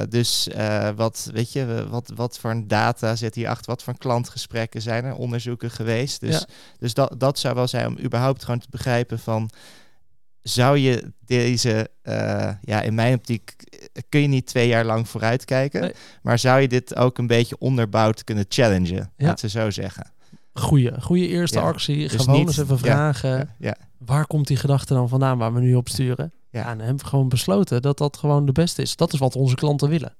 [0.09, 0.49] Dus
[0.97, 3.67] wat weet je, wat, wat voor een data zit hierachter?
[3.71, 5.15] Wat voor klantgesprekken zijn er?
[5.15, 6.21] Onderzoeken geweest.
[6.21, 6.45] Dus,
[6.79, 9.51] dus dat, dat zou wel zijn om überhaupt gewoon te begrijpen van
[10.45, 15.09] zou je deze, eh, ja, in mijn optiek eh, kun je niet twee jaar lang
[15.09, 15.93] vooruitkijken, Nee.
[16.23, 19.27] maar zou je dit ook een beetje onderbouwd kunnen challengen, Ja.
[19.27, 20.13] laten we zo zeggen.
[20.53, 22.09] Goeie, goede eerste Ja, actie.
[22.09, 25.61] dus gewoon niet- eens even vragen, Ja, waar komt die gedachte dan vandaan waar we
[25.61, 26.33] nu op sturen?
[26.51, 26.71] Ja.
[26.71, 28.97] En hebben we gewoon besloten dat dat gewoon de beste is.
[28.97, 30.15] Dat is wat onze klanten willen.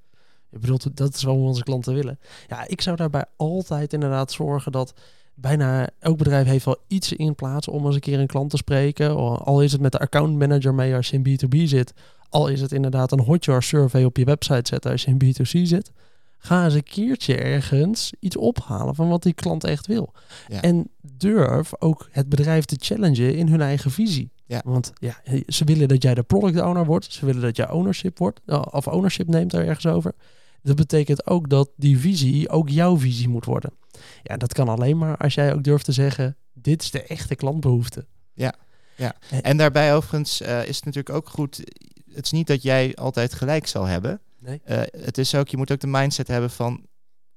[0.51, 2.19] Ik bedoel, dat is wat onze klanten willen.
[2.49, 4.95] Ja, ik zou daarbij altijd inderdaad zorgen dat
[5.35, 8.57] bijna elk bedrijf heeft wel iets in plaats om eens een keer een klant te
[8.57, 9.17] spreken.
[9.45, 11.93] Al is het met de account manager mee als je in B2B zit.
[12.29, 15.63] Al is het inderdaad een hotjar survey op je website zetten als je in B2C
[15.69, 15.91] zit.
[16.39, 20.13] Ga eens een keertje ergens iets ophalen van wat die klant echt wil.
[20.49, 20.61] Ja.
[20.63, 24.31] En durf ook het bedrijf te challengen in hun eigen visie.
[24.47, 24.63] Ja.
[24.65, 25.17] Want ja,
[25.47, 27.13] ze willen dat jij de product owner wordt.
[27.13, 28.41] Ze willen dat jij ownership wordt.
[28.47, 30.13] eh, Of ownership neemt daar ergens over.
[30.63, 33.71] Dat betekent ook dat die visie ook jouw visie moet worden.
[34.25, 37.35] Ja, dat kan alleen maar als jij ook durft te zeggen: dit is de echte
[37.35, 38.07] klantbehoefte.
[39.43, 41.57] En daarbij overigens eh, is het natuurlijk ook goed,
[42.15, 44.21] het is niet dat jij altijd gelijk zal hebben.
[44.39, 44.61] Nee.
[44.65, 46.87] Eh, het is ook, je moet ook de mindset hebben van,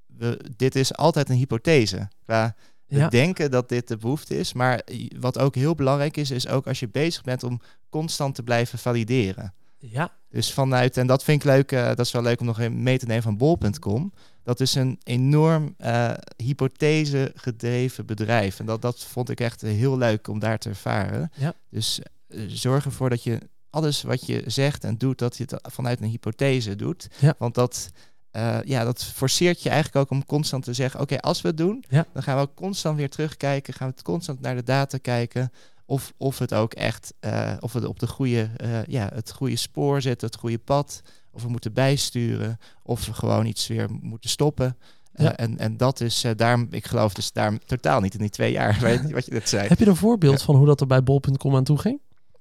[0.05, 2.07] we, dit is altijd een hypothese.
[2.23, 3.09] Qua we Ja.
[3.09, 4.81] denken dat dit de behoefte is, maar
[5.19, 8.79] wat ook heel belangrijk is, is ook als je bezig bent om constant te blijven
[8.79, 9.53] valideren.
[9.79, 12.59] Ja, Dus vanuit, en dat vind ik leuk, eh, dat is wel leuk om nog
[12.59, 14.13] even mee te nemen van bol.com.
[14.47, 18.59] Dat is een enorm eh, hypothese gedreven bedrijf.
[18.59, 21.31] En dat, dat vond ik echt heel leuk om daar te ervaren.
[21.35, 21.53] Ja.
[21.69, 25.59] Dus eh, zorg ervoor dat je alles wat je zegt en doet, dat je het
[25.73, 27.07] vanuit een hypothese doet.
[27.19, 27.35] Ja.
[27.37, 27.89] Want dat,
[28.31, 31.57] eh, ja, dat forceert je eigenlijk ook om constant te zeggen, oké, als we het
[31.57, 32.05] doen, Ja.
[32.13, 35.51] dan gaan we ook constant weer terugkijken, gaan we het constant naar de data kijken.
[35.85, 37.13] Of, of het ook echt,
[37.59, 38.49] of we op de goede,
[38.87, 41.01] ja, het goede spoor zitten, het goede pad.
[41.37, 42.59] Of we moeten bijsturen.
[42.83, 44.77] Of we gewoon iets weer moeten stoppen.
[45.13, 45.35] Eh, Ja.
[45.35, 48.51] en, en dat is eh, daarom, ik geloof dus daar totaal niet in die twee
[48.51, 49.67] jaar, weet je wat je net zei.
[49.67, 50.45] heb je een voorbeeld Ja.
[50.45, 51.99] van hoe dat er bij bol.com aan toe ging?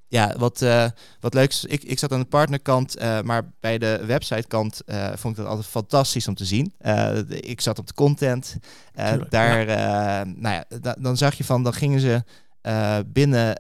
[0.09, 0.87] ja, wat, uh,
[1.21, 5.07] wat leuk is, ik, ik zat aan de partnerkant, uh, maar bij de websitekant uh,
[5.15, 6.73] vond ik dat altijd fantastisch om te zien.
[7.29, 8.57] ik zat op de content.
[9.29, 10.25] daar, ja.
[10.25, 12.23] nou ja, dan zag je van, dan gingen ze
[13.07, 13.55] binnen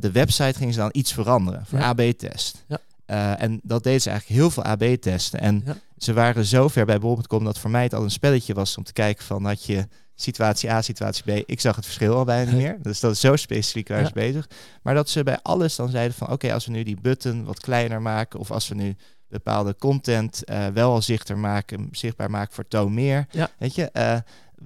[0.00, 2.64] de website gingen ze dan iets veranderen voor AB-test.
[2.68, 2.78] Ja.
[3.10, 5.40] En dat deden ze eigenlijk heel veel AB-testen.
[5.40, 5.64] En
[5.96, 8.84] ze waren zo ver bij bol.com dat voor mij het al een spelletje was om
[8.84, 11.42] te kijken van, had je situatie A, situatie B.
[11.46, 12.78] Ik zag het verschil al bijna niet meer.
[12.82, 14.48] Dus dat is zo specifiek waar ze bezig.
[14.82, 17.60] Maar dat ze bij alles dan zeiden van oké, als we nu die button wat
[17.60, 18.96] kleiner maken of als we nu
[19.28, 23.26] bepaalde content uh, wel al zichtbaar maken, zichtbaar maken voor toon meer.
[23.30, 23.50] Ja.
[23.58, 24.16] Weet je, uh,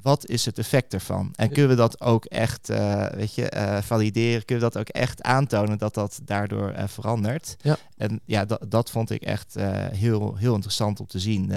[0.02, 1.30] wat is het effect ervan?
[1.34, 4.44] En kunnen we dat ook echt, uh, weet je, uh, valideren?
[4.44, 7.56] Kunnen we dat ook echt aantonen dat dat daardoor uh, verandert?
[7.60, 7.76] Ja.
[7.96, 9.54] En ja, dat, dat vond ik echt
[9.90, 11.52] heel, heel interessant om te zien.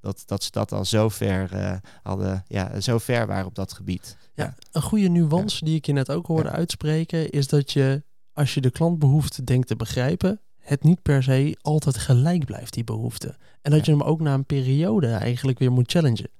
[0.00, 4.16] dat, dat ze dat al zo ver hadden, ja, zo ver waren op dat gebied.
[4.34, 8.54] Ja, een goede nuance die ik je net ook hoorde uitspreken, is dat je als
[8.54, 13.36] je de klantbehoefte denkt te begrijpen, het niet per se altijd gelijk blijft, die behoefte.
[13.62, 16.30] En dat je hem ook na een periode eigenlijk weer moet challengen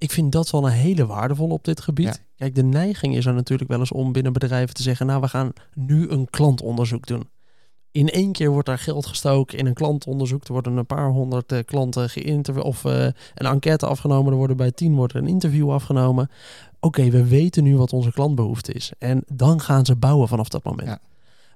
[0.00, 2.24] ik vind dat wel een hele waardevolle op dit gebied.
[2.36, 5.28] Kijk, de neiging is er natuurlijk wel eens om binnen bedrijven te zeggen, nou we
[5.28, 7.28] gaan nu een klantonderzoek doen.
[7.90, 10.44] In één keer wordt daar geld gestoken in een klantonderzoek.
[10.44, 14.32] Er worden een paar honderd uh, klanten geïnterviewd of uh, een enquête afgenomen.
[14.32, 16.30] Er worden bij tien wordt een interview afgenomen.
[16.80, 18.92] Oké, we weten nu wat onze klantbehoefte is.
[18.98, 20.88] En dan gaan ze bouwen vanaf dat moment.
[20.88, 20.98] Ja.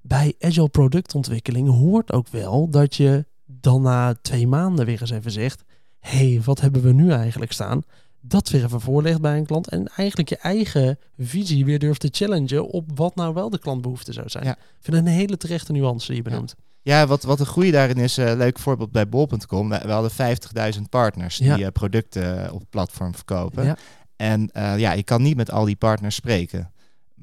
[0.02, 5.30] Bij agile productontwikkeling hoort ook wel dat je dan na twee maanden weer eens even
[5.30, 5.64] zegt:
[6.00, 7.82] hey, wat hebben we nu eigenlijk staan?
[8.26, 9.68] Dat weer even voorlegt bij een klant.
[9.68, 14.12] En eigenlijk je eigen visie weer durft te challengen op wat nou wel de klantbehoefte
[14.12, 14.46] zou zijn.
[14.46, 16.54] Ik vind het een hele terechte nuance die je benoemt.
[16.82, 17.06] Ja.
[17.06, 19.68] wat, wat een goede daarin is, uh, leuk voorbeeld bij bol.com.
[19.68, 20.36] We, hadden
[20.76, 23.76] 50.000 partners die uh, producten op het platform verkopen.
[24.16, 26.72] En uh, ja, ik kan niet met al die partners spreken.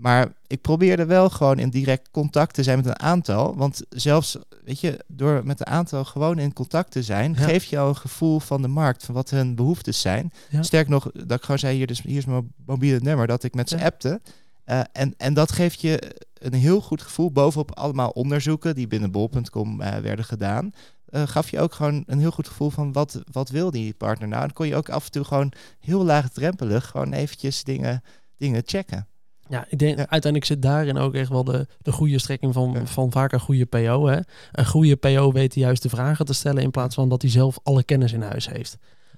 [0.01, 3.55] Maar ik probeerde wel gewoon in direct contact te zijn met een aantal.
[3.55, 7.79] Want zelfs, weet je, door met een aantal gewoon in contact te zijn, geef je
[7.79, 10.31] al een gevoel van de markt, van wat hun behoeftes zijn.
[10.59, 13.53] Sterk nog, dat ik gewoon zei, hier, dus, hier is mijn mobiele nummer, dat ik
[13.53, 14.21] met ze appte.
[14.65, 19.11] Uh, en, en dat geeft je een heel goed gevoel, bovenop allemaal onderzoeken die binnen
[19.11, 20.71] bol.com uh, werden gedaan.
[21.09, 24.27] Uh, gaf je ook gewoon een heel goed gevoel van wat, wat wil die partner
[24.27, 24.41] nou.
[24.41, 28.03] Dan kon je ook af en toe gewoon heel laagdrempelig gewoon eventjes dingen,
[28.37, 29.07] dingen checken.
[29.51, 33.11] Ja, ik denk uiteindelijk zit daarin ook echt wel de, de goede strekking van, van
[33.11, 34.07] vaak een goede PO.
[34.07, 34.19] Hè?
[34.51, 37.59] Een goede PO weet de juiste vragen te stellen in plaats van dat hij zelf
[37.63, 38.77] alle kennis in huis heeft.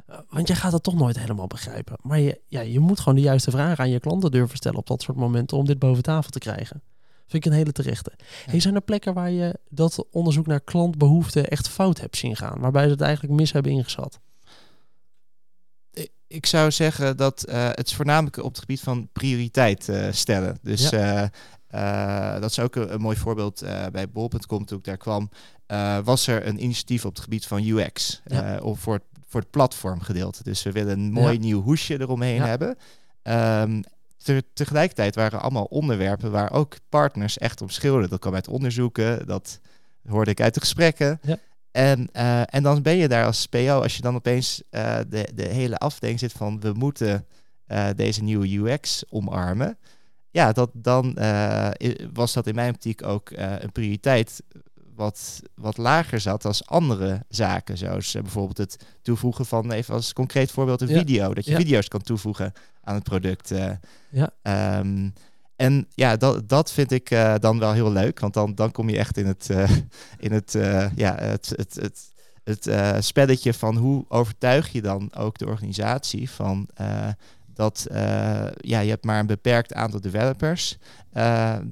[0.10, 1.96] Uh, want je gaat het toch nooit helemaal begrijpen.
[2.02, 4.88] Maar je, ja, je moet gewoon de juiste vragen aan je klanten durven stellen op
[4.88, 6.82] dat soort momenten om dit boven tafel te krijgen.
[7.28, 8.12] Vind ik een hele terechte.
[8.46, 12.60] Hey, zijn er plekken waar je dat onderzoek naar klantbehoeften echt fout hebt zien gaan?
[12.60, 14.20] Waarbij ze het eigenlijk mis hebben ingeschat?
[16.34, 20.58] Ik zou zeggen dat uh, het is voornamelijk op het gebied van prioriteit uh, stellen.
[20.62, 21.32] Dus ja.
[21.72, 25.30] uh, dat is ook een, een mooi voorbeeld bij bol.com toen ik daar kwam.
[26.04, 28.60] was er een initiatief op het gebied van UX ja.
[28.62, 30.44] of voor, het, voor het platformgedeelte.
[30.44, 32.78] Dus we willen een mooi nieuw hoesje eromheen hebben.
[33.24, 33.84] Um,
[34.18, 38.10] te, tegelijkertijd waren er allemaal onderwerpen waar ook partners echt om schilderden.
[38.10, 39.60] Dat kwam uit onderzoeken, dat
[40.08, 41.20] hoorde ik uit de gesprekken.
[41.22, 41.38] Ja.
[41.74, 45.30] En, uh, en dan ben je daar als PO, als je dan opeens uh, de,
[45.36, 47.26] de hele afdeling zit van we moeten
[47.68, 49.78] uh, deze nieuwe UX omarmen.
[50.30, 51.14] Ja, dat, dan
[52.14, 54.44] was dat in mijn optiek ook een prioriteit
[54.96, 57.78] wat, wat lager zat als andere zaken.
[57.78, 61.34] Zoals bijvoorbeeld het toevoegen van, even als concreet voorbeeld, een video.
[61.34, 63.54] Dat je video's kan toevoegen aan het product.
[64.10, 64.80] ja.
[64.80, 65.14] Um,
[65.56, 68.90] en ja, dat, dat vind ik uh, dan wel heel leuk, want dan, dan kom
[68.90, 69.70] je echt in het, uh,
[70.20, 72.12] in het, uh, ja, het, het, het,
[72.44, 76.68] het spelletje van hoe overtuig je dan ook de organisatie van
[77.54, 77.88] dat
[78.58, 80.78] ja, je hebt maar een beperkt aantal developers,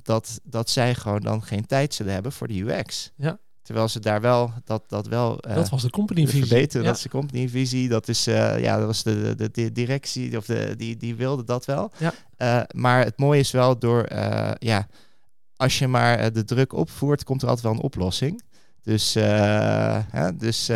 [0.04, 3.12] dat, dat zij gewoon dan geen tijd zullen hebben voor de UX.
[3.16, 3.40] Ja.
[3.62, 5.38] Terwijl ze daar wel dat, dat wel.
[5.38, 6.46] Dat was de companyvisie.
[6.46, 7.90] Verbeteren, dat is de companyvisie.
[7.90, 11.66] Dat is ja, dat was de, de, de, directie of de, die, die wilde dat
[11.66, 11.92] wel.
[11.98, 12.14] Ja.
[12.42, 14.06] Uh, maar het mooie is wel door
[14.58, 14.88] ja,
[15.56, 18.44] als je maar de druk opvoert, komt er altijd wel een oplossing.
[18.84, 20.72] Dus, hè, dus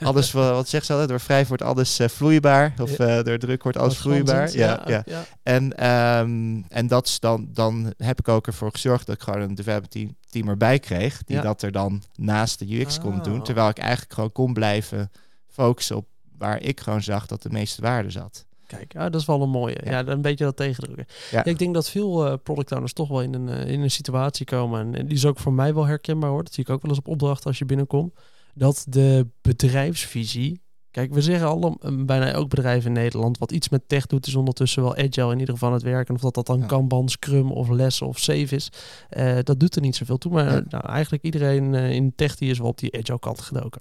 [0.00, 2.74] alles wat, zegt ze altijd, door vrij wordt alles vloeibaar.
[2.80, 4.52] Of door druk wordt alles vloeibaar.
[4.52, 5.24] Ja, ja, ja.
[5.42, 9.40] En, um, en dat is dan, dan heb ik ook ervoor gezorgd dat ik gewoon
[9.40, 11.22] een development team, team erbij kreeg.
[11.24, 13.02] Die dat er dan naast de UX ah.
[13.02, 13.42] kon doen.
[13.42, 15.10] Terwijl ik eigenlijk gewoon kon blijven
[15.48, 16.06] focussen op
[16.38, 18.46] waar ik gewoon zag dat de meeste waarde zat.
[18.76, 19.80] Kijk, ja, dat is wel een mooie.
[19.84, 21.06] Ja, een beetje dat tegendrukken.
[21.30, 21.44] Ja.
[21.44, 24.46] ik denk dat veel uh, product owners toch wel in een, uh, in een situatie
[24.46, 24.94] komen.
[24.94, 26.44] En die is ook voor mij wel herkenbaar hoor.
[26.44, 28.14] Dat zie ik ook wel eens op opdracht als je binnenkomt.
[28.54, 33.88] Dat de bedrijfsvisie Kijk, we zeggen al, bijna elk bedrijf in Nederland wat iets met
[33.88, 36.14] tech doet, is ondertussen wel agile in ieder geval aan het werken.
[36.14, 36.66] Of dat dat dan Ja.
[36.66, 38.72] Kanban, Scrum of Les of Save is,
[39.08, 40.32] eh, dat doet er niet zoveel toe.
[40.32, 40.64] Maar Ja.
[40.68, 43.80] nou, eigenlijk iedereen eh, in tech die is wel op die agile kant gedoken.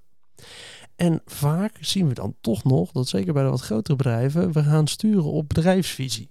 [1.00, 4.64] En vaak zien we dan toch nog, dat zeker bij de wat grotere bedrijven, we
[4.64, 6.30] gaan sturen op bedrijfsvisie.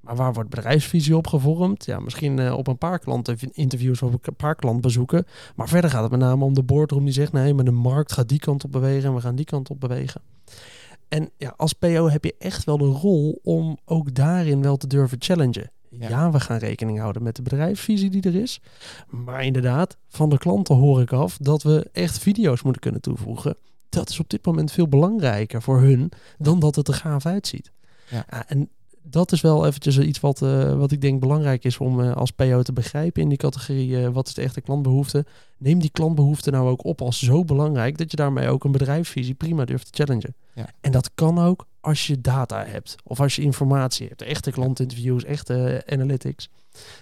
[0.00, 1.84] Maar waar wordt bedrijfsvisie op gevormd?
[1.84, 5.26] Ja, misschien eh, op een paar klanteninterviews of een paar klantbezoeken.
[5.56, 7.32] Maar verder gaat het met name om de boardroom die zegt...
[7.32, 9.80] nee, maar de markt gaat die kant op bewegen en we gaan die kant op
[9.80, 10.20] bewegen.
[11.08, 14.86] En ja, als PO heb je echt wel de rol om ook daarin wel te
[14.86, 15.70] durven challengen.
[15.88, 16.08] Ja.
[16.08, 16.30] Ja.
[16.30, 18.60] we gaan rekening houden met de bedrijfsvisie die er is.
[19.08, 23.56] Maar inderdaad, van de klanten hoor ik af dat we echt video's moeten kunnen toevoegen.
[23.92, 27.72] Dat is op dit moment veel belangrijker voor hun dan dat het er gaaf uitziet.
[28.10, 28.46] Ja.
[28.48, 28.68] En
[29.02, 32.30] dat is wel eventjes iets wat, eh, wat ik denk belangrijk is om eh, als
[32.30, 34.04] PO te begrijpen in die categorie.
[34.04, 35.24] eh, wat is de echte klantbehoefte?
[35.58, 39.34] Neem die klantbehoefte nou ook op als zo belangrijk dat je daarmee ook een bedrijfsvisie
[39.34, 40.34] prima durft te challengen.
[40.54, 40.66] Ja.
[40.80, 44.22] En dat kan ook als je data hebt of als je informatie hebt.
[44.22, 46.48] Echte klantinterviews, echte eh, analytics.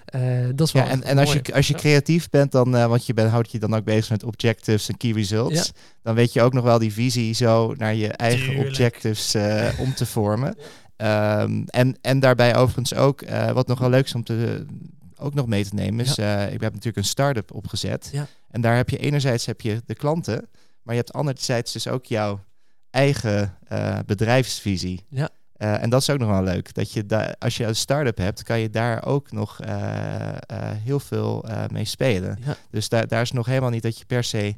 [0.05, 0.21] Eh,
[0.55, 3.07] dat is wel Ja, en, en als je, als je creatief bent, dan, eh, want
[3.07, 6.43] je bent, houdt je dan ook bezig met objectives en key results, dan weet je
[6.43, 8.69] ook nog wel die visie zo naar je eigen Tuurlijk.
[8.69, 9.35] objectives
[9.85, 10.57] om te vormen.
[10.97, 14.67] Ehm, en, en daarbij overigens ook, wat nog wel leuk is om te,
[15.17, 16.19] ook nog mee te nemen, is,
[16.53, 18.13] ik heb natuurlijk een start-up opgezet.
[18.51, 20.49] En daar heb je enerzijds heb je de klanten,
[20.83, 22.41] maar je hebt anderzijds dus ook jouw
[22.91, 25.05] eigen eh, bedrijfsvisie.
[25.09, 25.29] Ja.
[25.53, 26.75] Eh, en dat is ook nog wel leuk.
[26.75, 29.73] Dat je daar, als je een start-up hebt, kan je daar ook nog eh,
[30.59, 32.39] heel veel mee spelen.
[32.45, 32.57] Ja.
[32.71, 34.57] Dus daar, daar is nog helemaal niet dat je per se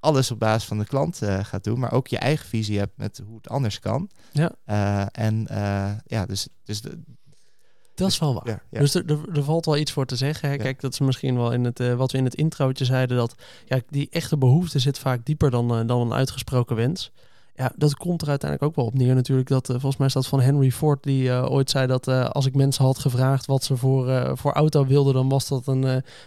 [0.00, 3.22] alles op basis van de klant gaat doen, maar ook je eigen visie hebt met
[3.26, 4.10] hoe het anders kan.
[4.32, 4.52] Ja.
[5.12, 5.46] En
[6.04, 6.98] ja, dus, dus de,
[7.94, 8.48] Dat is wel waar.
[8.48, 8.78] ja, ja.
[8.78, 10.48] Dus er, er, er valt wel iets voor te zeggen.
[10.48, 10.56] Hè.
[10.56, 13.80] Kijk, dat is misschien wel in het, wat we in het introotje zeiden, dat ja,
[13.88, 17.12] die echte behoefte zit vaak dieper dan, dan een uitgesproken wens.
[17.54, 19.48] Ja, dat komt er uiteindelijk ook wel op neer natuurlijk.
[19.48, 22.24] Dat, eh, volgens mij is dat van Henry Ford die eh, ooit zei dat eh,
[22.30, 25.82] als ik mensen had gevraagd wat ze voor, voor auto wilden, dan was dat een,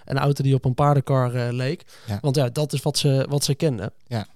[0.06, 1.86] een auto die op een paardenkar leek.
[2.08, 2.18] Ja.
[2.22, 3.92] Want ja, dat is wat ze, wat ze kenden.
[4.08, 4.28] Ja.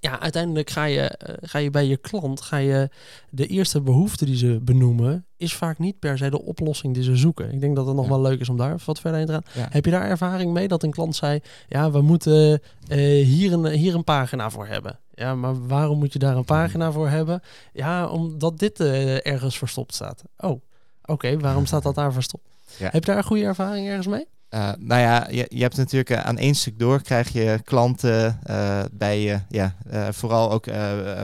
[0.00, 2.88] Ja, uiteindelijk ga je, eh, ga je bij je klant, ga je
[3.30, 7.16] de eerste behoefte die ze benoemen, is vaak niet per se de oplossing die ze
[7.16, 7.52] zoeken.
[7.52, 8.10] Ik denk dat het nog Ja.
[8.10, 9.42] wel leuk is om daar wat verder in te gaan.
[9.54, 9.68] Ja.
[9.70, 13.66] Heb je daar ervaring mee dat een klant zei, ja, we moeten eh, hier, een,
[13.66, 14.98] hier een pagina voor hebben?
[15.14, 17.42] Ja, maar waarom moet je daar een pagina voor hebben?
[17.72, 20.22] Ja, omdat dit eh, ergens verstopt staat.
[20.38, 20.60] Oh,
[21.04, 22.48] oké, waarom staat dat daar verstopt?
[22.78, 22.84] Ja.
[22.90, 24.26] Heb je daar een goede ervaring ergens mee?
[24.48, 28.38] Eh, nou ja, je, je hebt natuurlijk eh, aan één stuk door krijg je klanten
[28.42, 29.74] eh, bij je, ja,
[30.12, 30.64] vooral ook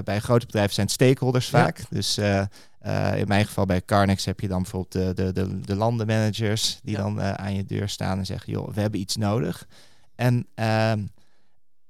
[0.05, 1.59] bij grote bedrijven zijn stakeholders Ja.
[1.59, 1.81] vaak.
[1.91, 2.19] Dus
[3.15, 6.97] in mijn geval bij Carnex heb je dan bijvoorbeeld de, de, de, de landenmanagers die
[6.97, 7.03] Ja.
[7.03, 9.67] dan aan je deur staan en zeggen, joh, we hebben iets nodig.
[10.15, 11.01] En, ehm,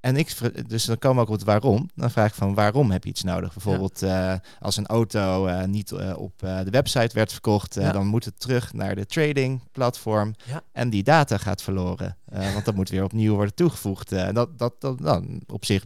[0.04, 0.36] en ik,
[0.68, 1.90] dus dan komen we ook op het waarom.
[1.94, 3.52] Dan vraag ik van waarom heb je iets nodig?
[3.52, 7.92] Bijvoorbeeld eh, als een auto eh, niet eh, op de website werd verkocht, Ja.
[7.92, 10.34] dan moet het terug naar de trading platform.
[10.44, 10.62] Ja.
[10.72, 12.16] En die data gaat verloren.
[12.52, 14.12] Want dat moet weer opnieuw worden toegevoegd.
[14.12, 15.84] Eh, dat, dat, dat dan op zich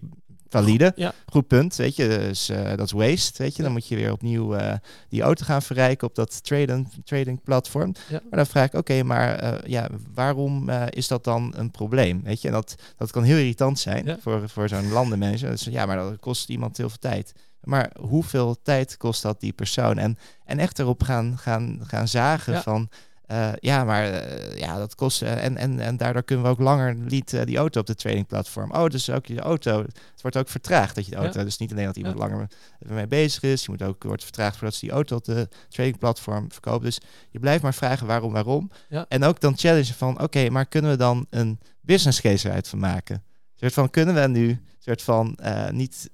[0.49, 0.93] valide.
[0.97, 1.13] Ja.
[1.27, 1.77] Goed punt.
[1.77, 3.43] Weet je, dus, eh, dat is waste.
[3.43, 4.75] Weet je, dan moet je weer opnieuw eh,
[5.09, 7.95] die auto gaan verrijken op dat trading, trading platform.
[8.09, 8.21] Ja.
[8.31, 12.21] Maar dan vraag ik, oké, maar eh, ja, waarom is dat dan een probleem?
[12.25, 14.17] Weet je, en dat, dat kan heel irritant zijn Ja.
[14.21, 15.51] voor, voor zo'n landenmanager.
[15.51, 17.33] Dus, ja, maar dat kost iemand heel veel tijd.
[17.63, 19.99] Maar hoeveel tijd kost dat die persoon?
[19.99, 22.89] En, en echt erop gaan, gaan, gaan zagen van...
[23.29, 25.23] eh, ja, maar eh, ja, dat kost.
[25.23, 28.71] eh, en, en, en daardoor kunnen we ook langer niet die auto op de tradingplatform.
[28.73, 29.79] Oh, dus ook je auto.
[29.83, 31.23] Het wordt ook vertraagd dat je de Ja.
[31.23, 31.45] auto.
[31.45, 32.29] Dus niet alleen dat iemand Ja.
[32.29, 33.65] langer mee bezig is.
[33.65, 36.85] Je moet ook wordt vertraagd voordat ze die auto op de tradingplatform verkopen.
[36.85, 36.99] Dus
[37.31, 38.71] je blijft maar vragen waarom, waarom.
[38.89, 39.07] Ja.
[39.09, 42.79] En ook dan challengen van oké, maar kunnen we dan een business case eruit van
[42.79, 43.15] maken?
[43.15, 45.39] Een soort van kunnen we nu soort van
[45.71, 46.11] niet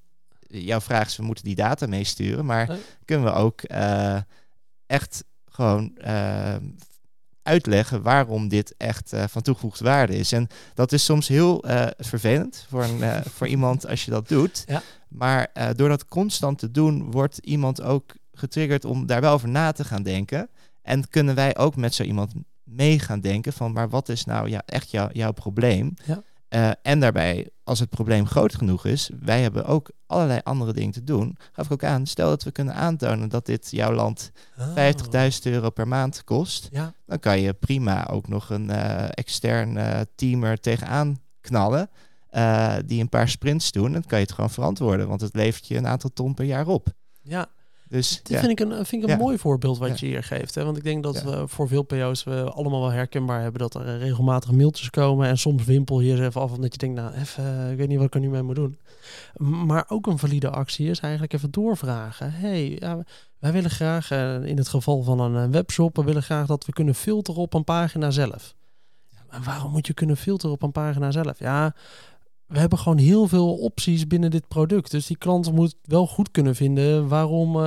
[0.46, 2.78] jouw vraag is we moeten die data meesturen, maar Nee.
[3.04, 3.60] kunnen we ook
[4.86, 5.92] echt gewoon
[7.44, 10.32] uitleggen waarom dit echt eh, van toegevoegde waarde is.
[10.32, 14.28] En dat is soms heel eh, vervelend voor, een, eh, voor iemand als je dat
[14.28, 14.64] doet.
[14.66, 14.82] Ja.
[15.08, 19.72] Maar door dat constant te doen, wordt iemand ook getriggerd om daar wel over na
[19.72, 20.48] te gaan denken.
[20.82, 22.32] En kunnen wij ook met zo iemand
[22.64, 25.94] mee gaan denken van, maar wat is nou ja, echt jou, jouw probleem?
[26.04, 26.22] Ja.
[26.54, 30.92] Eh, en daarbij, als het probleem groot genoeg is, wij hebben ook allerlei andere dingen
[30.92, 31.36] te doen.
[31.52, 35.70] Gaf ik ook aan, stel dat we kunnen aantonen dat dit jouw land 50.000 euro
[35.70, 40.60] per maand kost, Ja, dan kan je prima ook nog een eh, extern eh, teamer
[40.60, 41.90] tegenaan knallen.
[42.86, 43.92] die een paar sprints doen.
[43.92, 46.66] Dan kan je het gewoon verantwoorden, want het levert je een aantal ton per jaar
[46.66, 46.88] op.
[47.22, 47.48] ja.
[47.94, 49.22] Dus, Dit vind ik een, vind ik een Ja.
[49.22, 50.54] mooi voorbeeld wat je hier geeft.
[50.54, 50.64] Hè?
[50.64, 53.98] Want ik denk dat we voor veel PO's we allemaal wel herkenbaar hebben dat er
[53.98, 55.28] regelmatig mailtjes komen.
[55.28, 57.88] En soms wimpel je ze even af omdat je denkt, nou even, eh, ik weet
[57.88, 58.78] niet wat ik er nu mee moet doen.
[59.66, 62.32] Maar ook een valide actie is eigenlijk even doorvragen.
[62.32, 62.78] hey,
[63.38, 66.66] wij willen graag, eh, in het geval van een eh, webshop, we willen graag dat
[66.66, 68.54] we kunnen filteren op een pagina zelf.
[69.30, 71.38] Maar waarom moet je kunnen filteren op een pagina zelf?
[71.38, 71.74] Ja,
[72.54, 74.90] we hebben gewoon heel veel opties binnen dit product.
[74.90, 77.62] Dus die klant moet wel goed kunnen vinden waarom eh,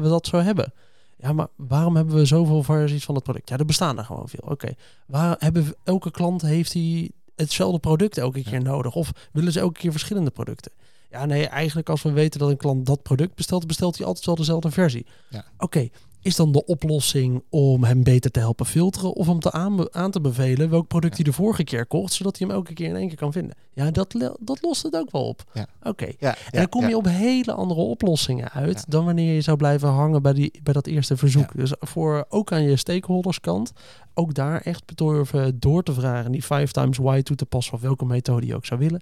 [0.00, 0.72] we dat zo hebben.
[1.16, 3.48] Ja, maar waarom hebben we zoveel versies van het product?
[3.48, 4.48] Ja, er bestaan er gewoon veel.
[4.48, 4.74] Oké,
[5.06, 8.94] waar hebben we, elke klant heeft die hetzelfde product elke keer nodig?
[8.94, 10.72] Of willen ze elke keer verschillende producten?
[11.10, 14.26] Ja, nee, eigenlijk als we weten dat een klant dat product bestelt, bestelt hij altijd
[14.26, 15.06] wel dezelfde versie.
[15.28, 15.44] Ja.
[15.58, 15.88] Oké,
[16.28, 20.10] is dan de oplossing om hem beter te helpen filteren of om te aan, aan
[20.10, 22.96] te bevelen welk product hij de vorige keer kocht, zodat hij hem elke keer in
[22.96, 23.56] één keer kan vinden?
[23.72, 25.44] Ja, dat, dat lost het ook wel op.
[25.52, 25.66] Ja.
[25.82, 26.12] Oké.
[26.18, 29.88] Ja, En dan kom je op hele andere oplossingen uit dan wanneer je zou blijven
[29.88, 31.56] hangen bij, die, bij dat eerste verzoek.
[31.56, 33.72] Dus voor ook aan je stakeholderskant,
[34.14, 37.80] ook daar echt bedurven door te vragen, die five times why toe te passen of
[37.80, 39.00] welke methode je ook zou willen.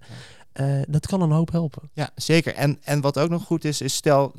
[0.57, 1.89] Eh, dat kan een hoop helpen.
[1.93, 2.55] Ja, zeker.
[2.55, 4.33] En, en wat ook nog goed is, is stel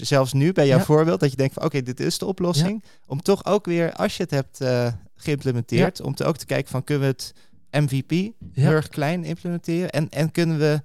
[0.00, 0.84] zelfs nu bij jouw Ja.
[0.84, 2.84] voorbeeld dat je denkt van oké, dit is de oplossing.
[3.06, 6.70] Om toch ook weer, als je het hebt eh, geïmplementeerd, om te ook te kijken
[6.70, 7.34] van kunnen we het
[7.82, 8.10] MVP
[8.52, 9.90] heel erg klein implementeren.
[9.90, 10.82] En, en kunnen we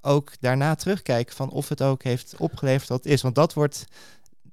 [0.00, 3.22] ook daarna terugkijken van of het ook heeft opgeleverd wat het is.
[3.22, 3.84] Want dat wordt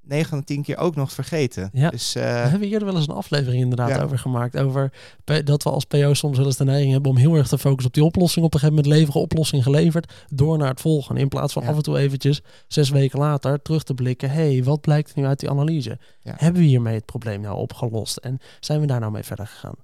[0.03, 1.69] 9 van de 10 keer ook nog vergeten.
[1.73, 1.89] Ja.
[1.89, 4.01] Dus eh, Daar hebben we eerder wel eens een aflevering inderdaad Ja.
[4.01, 4.57] over gemaakt.
[4.57, 4.93] Over
[5.43, 7.87] dat we als PO soms wel eens de neiging hebben om heel erg te focussen
[7.87, 8.45] op die oplossing.
[8.45, 11.21] Op een gegeven moment leveren, oplossing geleverd, door naar het volgende.
[11.21, 11.69] In plaats van Ja.
[11.69, 14.29] af en toe eventjes, zes weken later, terug te blikken.
[14.29, 15.97] Hé, hey, wat blijkt nu uit die analyse?
[16.23, 18.17] Hebben we hiermee het probleem nou opgelost?
[18.17, 19.75] En zijn we daar nou mee verder gegaan?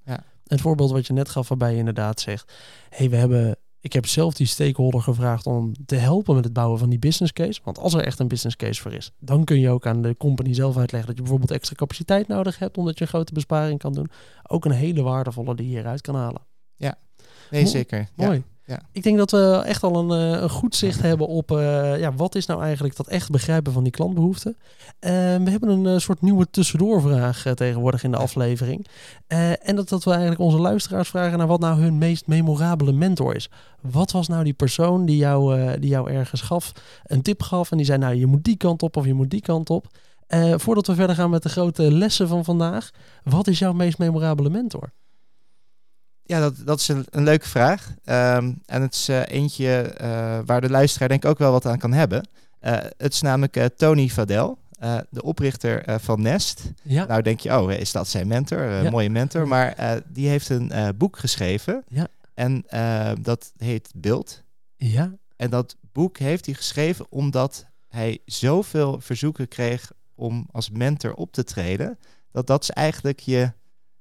[0.47, 2.53] Het voorbeeld wat je net gaf, waarbij je inderdaad zegt...
[2.89, 3.55] Hé, hey, we hebben...
[3.79, 7.33] Ik heb zelf die stakeholder gevraagd om te helpen met het bouwen van die business
[7.33, 7.59] case.
[7.63, 10.17] Want als er echt een business case voor is, dan kun je ook aan de
[10.17, 13.79] company zelf uitleggen dat je bijvoorbeeld extra capaciteit nodig hebt, omdat je een grote besparing
[13.79, 14.09] kan doen.
[14.47, 16.41] Ook een hele waardevolle die je hieruit kan halen.
[16.77, 16.91] nee,
[17.61, 17.67] Mooi.
[17.67, 17.99] zeker.
[18.15, 18.25] Ja.
[18.25, 18.37] Mooi.
[18.37, 18.56] ja.
[18.91, 22.13] Ik denk dat we echt al een, eh, een goed zicht hebben op eh, ja,
[22.13, 24.57] wat is nou eigenlijk dat echt begrijpen van die klantbehoeften.
[24.99, 28.23] Eh, we hebben een eh, soort nieuwe tussendoorvraag tegenwoordig in de Ja.
[28.23, 28.87] aflevering.
[29.61, 33.35] En dat, dat we eigenlijk onze luisteraars vragen naar wat nou hun meest memorabele mentor
[33.35, 33.49] is.
[33.81, 36.71] Wat was nou die persoon die jou, die jou ergens gaf,
[37.03, 39.29] een tip gaf en die zei nou je moet die kant op of je moet
[39.29, 39.85] die kant op.
[40.55, 42.89] Voordat we verder gaan met de grote lessen van vandaag,
[43.23, 44.91] wat is jouw meest memorabele mentor?
[46.27, 47.93] Ja, dat, dat is een, een leuke vraag.
[48.03, 51.65] Ehm, en het is eh, eentje eh, waar de luisteraar denk ik ook wel wat
[51.65, 52.27] aan kan hebben.
[52.59, 54.57] Eh, het is namelijk Tony Vadel,
[55.09, 56.71] de oprichter van Nest.
[56.83, 58.63] Ja, Nou denk je, oh, is dat zijn mentor?
[58.63, 58.89] Ja.
[58.89, 59.47] mooie mentor.
[59.47, 61.83] Maar die heeft een boek geschreven.
[61.87, 62.07] Ja.
[62.33, 62.65] En
[63.21, 64.43] dat heet Beeld.
[64.77, 71.13] ja, En dat boek heeft hij geschreven omdat hij zoveel verzoeken kreeg om als mentor
[71.13, 71.97] op te treden.
[72.31, 73.51] Dat dat is eigenlijk je,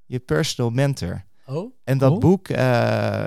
[0.07, 1.25] je personal mentor.
[1.47, 2.21] Oh, En dat Cool.
[2.21, 3.27] boek eh,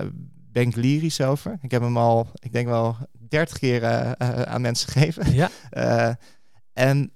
[0.52, 1.58] ben ik lyrisch over.
[1.62, 2.96] Ik heb hem al, ik denk wel,
[3.30, 5.34] dertig keer eh, eh, aan mensen gegeven.
[5.34, 5.50] ja,
[6.74, 7.14] en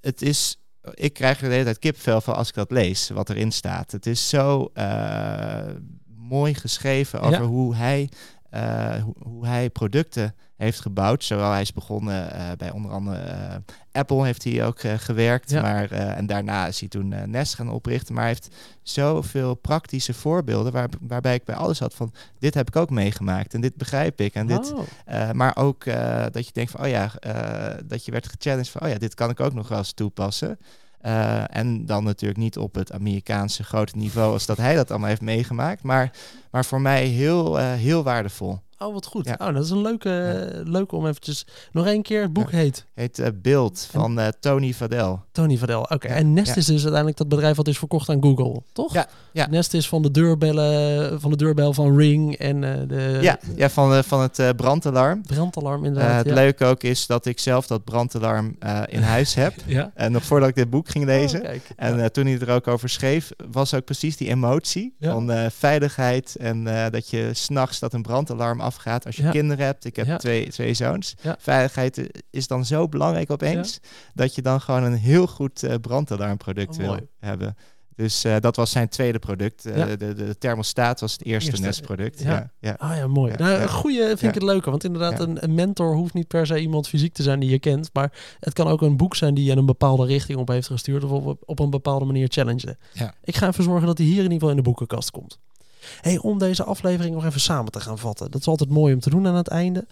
[0.00, 0.56] het is,
[0.94, 3.92] ik krijg er de hele tijd kipvel van als ik dat lees, wat erin staat.
[3.92, 4.72] Het is zo
[6.16, 7.46] mooi geschreven over Ja.
[7.46, 8.08] hoe hij,
[8.52, 11.24] eh, hoe, hoe hij producten heeft gebouwd.
[11.24, 13.54] Zowel hij is begonnen eh, bij onder andere eh,
[13.92, 15.50] Apple heeft hij ook gewerkt.
[15.50, 15.62] Ja.
[15.62, 18.14] Maar, en daarna is hij toen Nest gaan oprichten.
[18.14, 22.68] Maar hij heeft zoveel praktische voorbeelden waar, waarbij ik bij alles had van dit heb
[22.68, 24.34] ik ook meegemaakt en dit begrijp ik.
[24.34, 25.30] En dit, Oh.
[25.30, 25.84] maar ook
[26.30, 27.10] dat je denkt van, oh ja,
[27.84, 30.58] dat je werd gechallenged van, oh ja, dit kan ik ook nog wel eens toepassen.
[31.02, 35.08] Eh, en dan natuurlijk niet op het Amerikaanse grote niveau als dat hij dat allemaal
[35.08, 35.82] heeft meegemaakt.
[35.82, 36.10] Maar,
[36.50, 38.60] maar voor mij heel, eh, heel waardevol.
[38.86, 39.26] Oh, wat goed.
[39.26, 39.36] Ja.
[39.38, 41.46] Oh, dat is een leuke, leuke om eventjes...
[41.72, 45.20] Nog één keer, het boek heet Heet eh, Beeld van eh, Tony Vadel.
[45.32, 45.82] Tony Vadel.
[45.82, 48.92] Oké, en Nest is dus uiteindelijk dat bedrijf wat is verkocht aan Google, toch?
[48.92, 49.46] Ja, ja.
[49.46, 53.70] Nest is van de deurbellen, van de deurbel van Ring en eh, de ja, ja,
[53.70, 55.22] van, van het brandalarm.
[55.22, 56.24] brandalarm inderdaad.
[56.24, 59.54] het leuke ook is dat ik zelf dat brandalarm in huis heb.
[59.66, 59.90] Ja.
[59.94, 61.40] En nog voordat ik dit boek ging lezen.
[61.40, 61.70] Oh, kijk.
[61.76, 66.36] En toen hij er ook over schreef, was ook precies die emotie van veiligheid.
[66.36, 69.30] En dat je s'nachts dat een brandalarm afgaat als je Ja.
[69.30, 69.84] kinderen hebt.
[69.84, 70.16] Ik heb Ja.
[70.16, 71.14] twee, twee zoons.
[71.22, 71.36] Ja.
[71.38, 73.80] Veiligheid is dan zo belangrijk opeens,
[74.14, 77.00] dat je dan gewoon een heel goed eh, brandalarmproduct Oh, wil mooi.
[77.20, 77.56] hebben.
[77.96, 79.64] Dus eh, dat was zijn tweede product.
[79.66, 82.20] Eh, de, de, thermostaat was het eerste, Eerste, Nest-product.
[82.22, 82.50] ja.
[82.60, 82.74] Ja.
[82.78, 83.32] Ah ja, mooi.
[83.36, 84.70] Nou, goede vind ik het leuker.
[84.70, 87.58] Want inderdaad, een, een mentor hoeft niet per se iemand fysiek te zijn die je
[87.58, 87.90] kent.
[87.92, 90.66] Maar het kan ook een boek zijn die je in een bepaalde richting op heeft
[90.66, 91.04] gestuurd.
[91.04, 92.78] Of op, op een bepaalde manier challengen.
[92.92, 93.14] Ja.
[93.24, 95.38] Ik ga even zorgen dat hij hier in ieder geval in de boekenkast komt.
[96.00, 98.30] Hey, om deze aflevering nog even samen te gaan vatten.
[98.30, 99.86] Dat is altijd mooi om te doen aan het einde.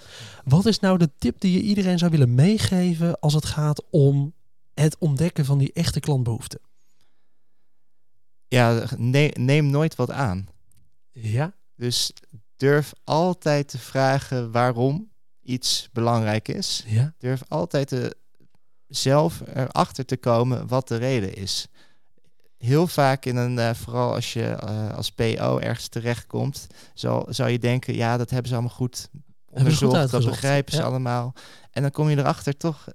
[0.44, 4.34] Wat is nou de tip die je iedereen zou willen meegeven als het gaat om
[4.74, 6.60] het ontdekken van die echte klantbehoeften.
[8.48, 10.48] Ja, ne- neem nooit wat aan.
[11.12, 12.12] Ja, Dus
[12.56, 15.10] durf altijd te vragen waarom
[15.42, 16.84] iets belangrijk is.
[16.86, 18.16] ja, Durf altijd te,
[18.86, 21.66] zelf erachter te komen wat de reden is.
[22.60, 27.50] Heel vaak in een, eh, vooral als je eh, als PO ergens terechtkomt, zal, zou
[27.50, 29.08] je denken, ja, dat hebben ze allemaal goed
[29.50, 30.84] onderzocht, dat begrijpen ze ja.
[30.84, 31.34] allemaal.
[31.70, 32.88] En dan kom je erachter toch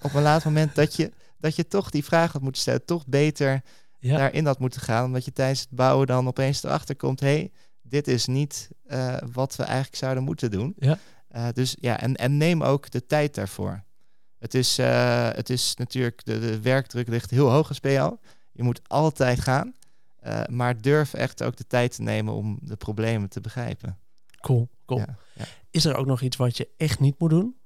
[0.00, 3.06] op een laat moment dat je, dat je toch die vraag had moeten stellen, toch
[3.06, 3.62] beter
[3.98, 4.16] ja.
[4.16, 7.52] daarin had moeten gaan, omdat je tijdens het bouwen dan opeens erachter komt, hé, hey,
[7.82, 10.74] dit is niet eh, wat we eigenlijk zouden moeten doen.
[10.78, 10.98] Ja.
[11.52, 13.84] Dus ja, en, en neem ook de tijd daarvoor.
[14.38, 18.18] Het is, het is natuurlijk, de, de werkdruk ligt heel hoog als PO.
[18.56, 19.74] Je moet altijd gaan.
[20.20, 23.98] Eh, maar durf echt ook de tijd te nemen om de problemen te begrijpen.
[24.40, 25.00] Cool, cool.
[25.00, 25.44] Ja, ja.
[25.70, 27.56] Is er ook nog iets wat je echt niet moet doen?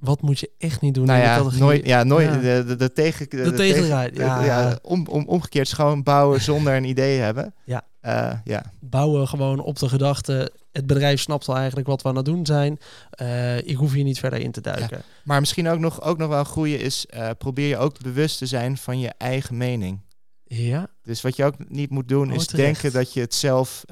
[0.00, 1.06] Wat moet je echt niet doen?
[1.06, 2.40] Nou in de ja, nooit, ja, nooit Ja.
[2.40, 3.28] De, de, de tegen...
[3.30, 4.44] De, de- ja.
[4.44, 7.54] ja, om, om, omgekeerd schoon bouwen zonder een idee hebben.
[7.64, 7.82] Ja.
[8.00, 8.72] Eh, ja.
[8.80, 12.46] Bouwen gewoon op de gedachte, het bedrijf snapt al eigenlijk wat we aan het doen
[12.46, 12.78] zijn.
[13.10, 15.02] Eh, ik hoef hier niet verder in te duiken.
[15.24, 18.38] Maar misschien ook nog, ook nog wel een goede is, eh, probeer je ook bewust
[18.38, 20.00] te zijn van je eigen mening.
[20.44, 22.64] Ja, Dus wat je ook niet moet doen, Oh, is terecht.
[22.80, 23.84] denken dat je het zelf,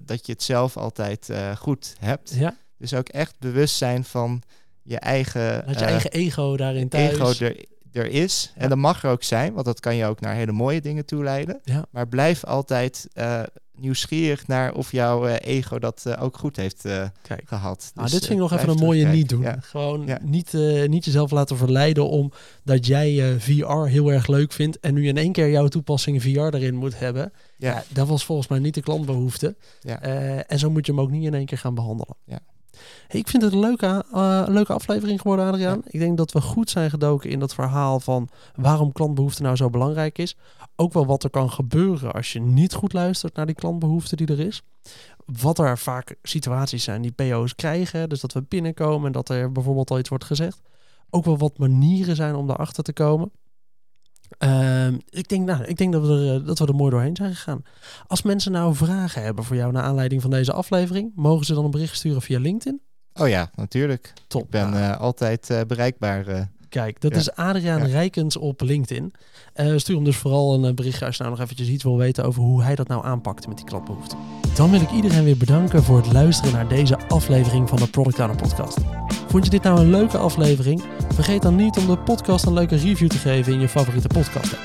[0.00, 2.34] dat je het zelf altijd goed hebt.
[2.34, 2.56] ja.
[2.78, 4.42] Dus ook echt bewust zijn van
[4.82, 7.12] je eigen, dat je eh, eigen ego daarin thuis.
[7.12, 8.52] ego er, er is.
[8.54, 8.62] Ja.
[8.62, 11.06] En dat mag er ook zijn, want dat kan je ook naar hele mooie dingen
[11.06, 11.60] toeleiden.
[11.64, 11.84] Ja.
[11.90, 13.42] Maar blijf altijd eh,
[13.74, 17.04] nieuwsgierig naar of jouw eh, ego dat ook goed heeft eh,
[17.44, 17.90] gehad.
[17.94, 19.42] Nou, Dus, dit vind ik nog even een mooie niet doen.
[19.42, 19.56] Ja.
[19.60, 20.18] Gewoon.
[20.22, 20.52] Niet,
[20.86, 22.32] niet jezelf laten verleiden om
[22.64, 26.28] dat jij VR heel erg leuk vindt en nu in één keer jouw toepassing VR
[26.28, 27.32] erin moet hebben.
[27.56, 27.84] Ja.
[27.88, 29.56] Dat was volgens mij niet de klantbehoefte.
[29.80, 30.02] Ja.
[30.02, 32.16] Eh, en zo moet je hem ook niet in één keer gaan behandelen.
[32.24, 32.38] Ja.
[33.08, 35.80] Hey, ik vind het een leuke, eh, leuke aflevering geworden, Adriaan.
[35.84, 35.90] Ja.
[35.90, 39.70] Ik denk dat we goed zijn gedoken in dat verhaal van waarom klantbehoefte nou zo
[39.70, 40.36] belangrijk is.
[40.76, 44.26] Ook wel wat er kan gebeuren als je niet goed luistert naar die klantbehoefte die
[44.26, 44.62] er is.
[45.26, 48.08] Wat er vaak situaties zijn die PO's krijgen.
[48.08, 50.60] Dus dat we binnenkomen en dat er bijvoorbeeld al iets wordt gezegd.
[51.10, 53.30] Ook wel wat manieren zijn om daarachter te komen.
[54.38, 57.16] Ehm, ik denk, nou, ik denk dat, we er, eh, dat we er mooi doorheen
[57.16, 57.62] zijn gegaan.
[58.06, 61.64] Als mensen nou vragen hebben voor jou naar aanleiding van deze aflevering, mogen ze dan
[61.64, 62.80] een bericht sturen via LinkedIn?
[63.14, 64.12] Oh ja, natuurlijk.
[64.26, 64.42] Top.
[64.42, 66.48] Ik ben Nou, eh, altijd eh, bereikbaar.
[66.72, 67.18] Kijk, dat ja.
[67.18, 67.84] is Adriaan Ja.
[67.84, 69.12] Rijkens op LinkedIn.
[69.52, 71.96] Eh, stuur hem dus vooral een eh, berichtje als je nou nog eventjes iets wil
[71.96, 74.18] weten over hoe hij dat nou aanpakt met die klantbehoeften.
[74.54, 78.18] Dan wil ik iedereen weer bedanken voor het luisteren naar deze aflevering van de Product
[78.18, 78.78] Owner Podcast.
[79.28, 80.82] Vond je dit nou een leuke aflevering?
[81.14, 84.52] Vergeet dan niet om de podcast een leuke review te geven in je favoriete podcast
[84.54, 84.62] app.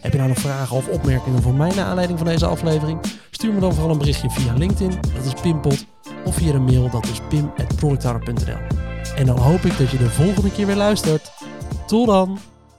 [0.00, 3.00] Heb je nou nog vragen of opmerkingen voor mij naar aanleiding van deze aflevering?
[3.30, 5.86] Stuur me dan vooral een berichtje via LinkedIn, dat is Pimpot,
[6.24, 8.91] of via de mail, dat is pim.productowner.nl.
[9.16, 11.32] En dan hoop ik dat je de volgende keer weer luistert.
[11.86, 12.51] Tot dan!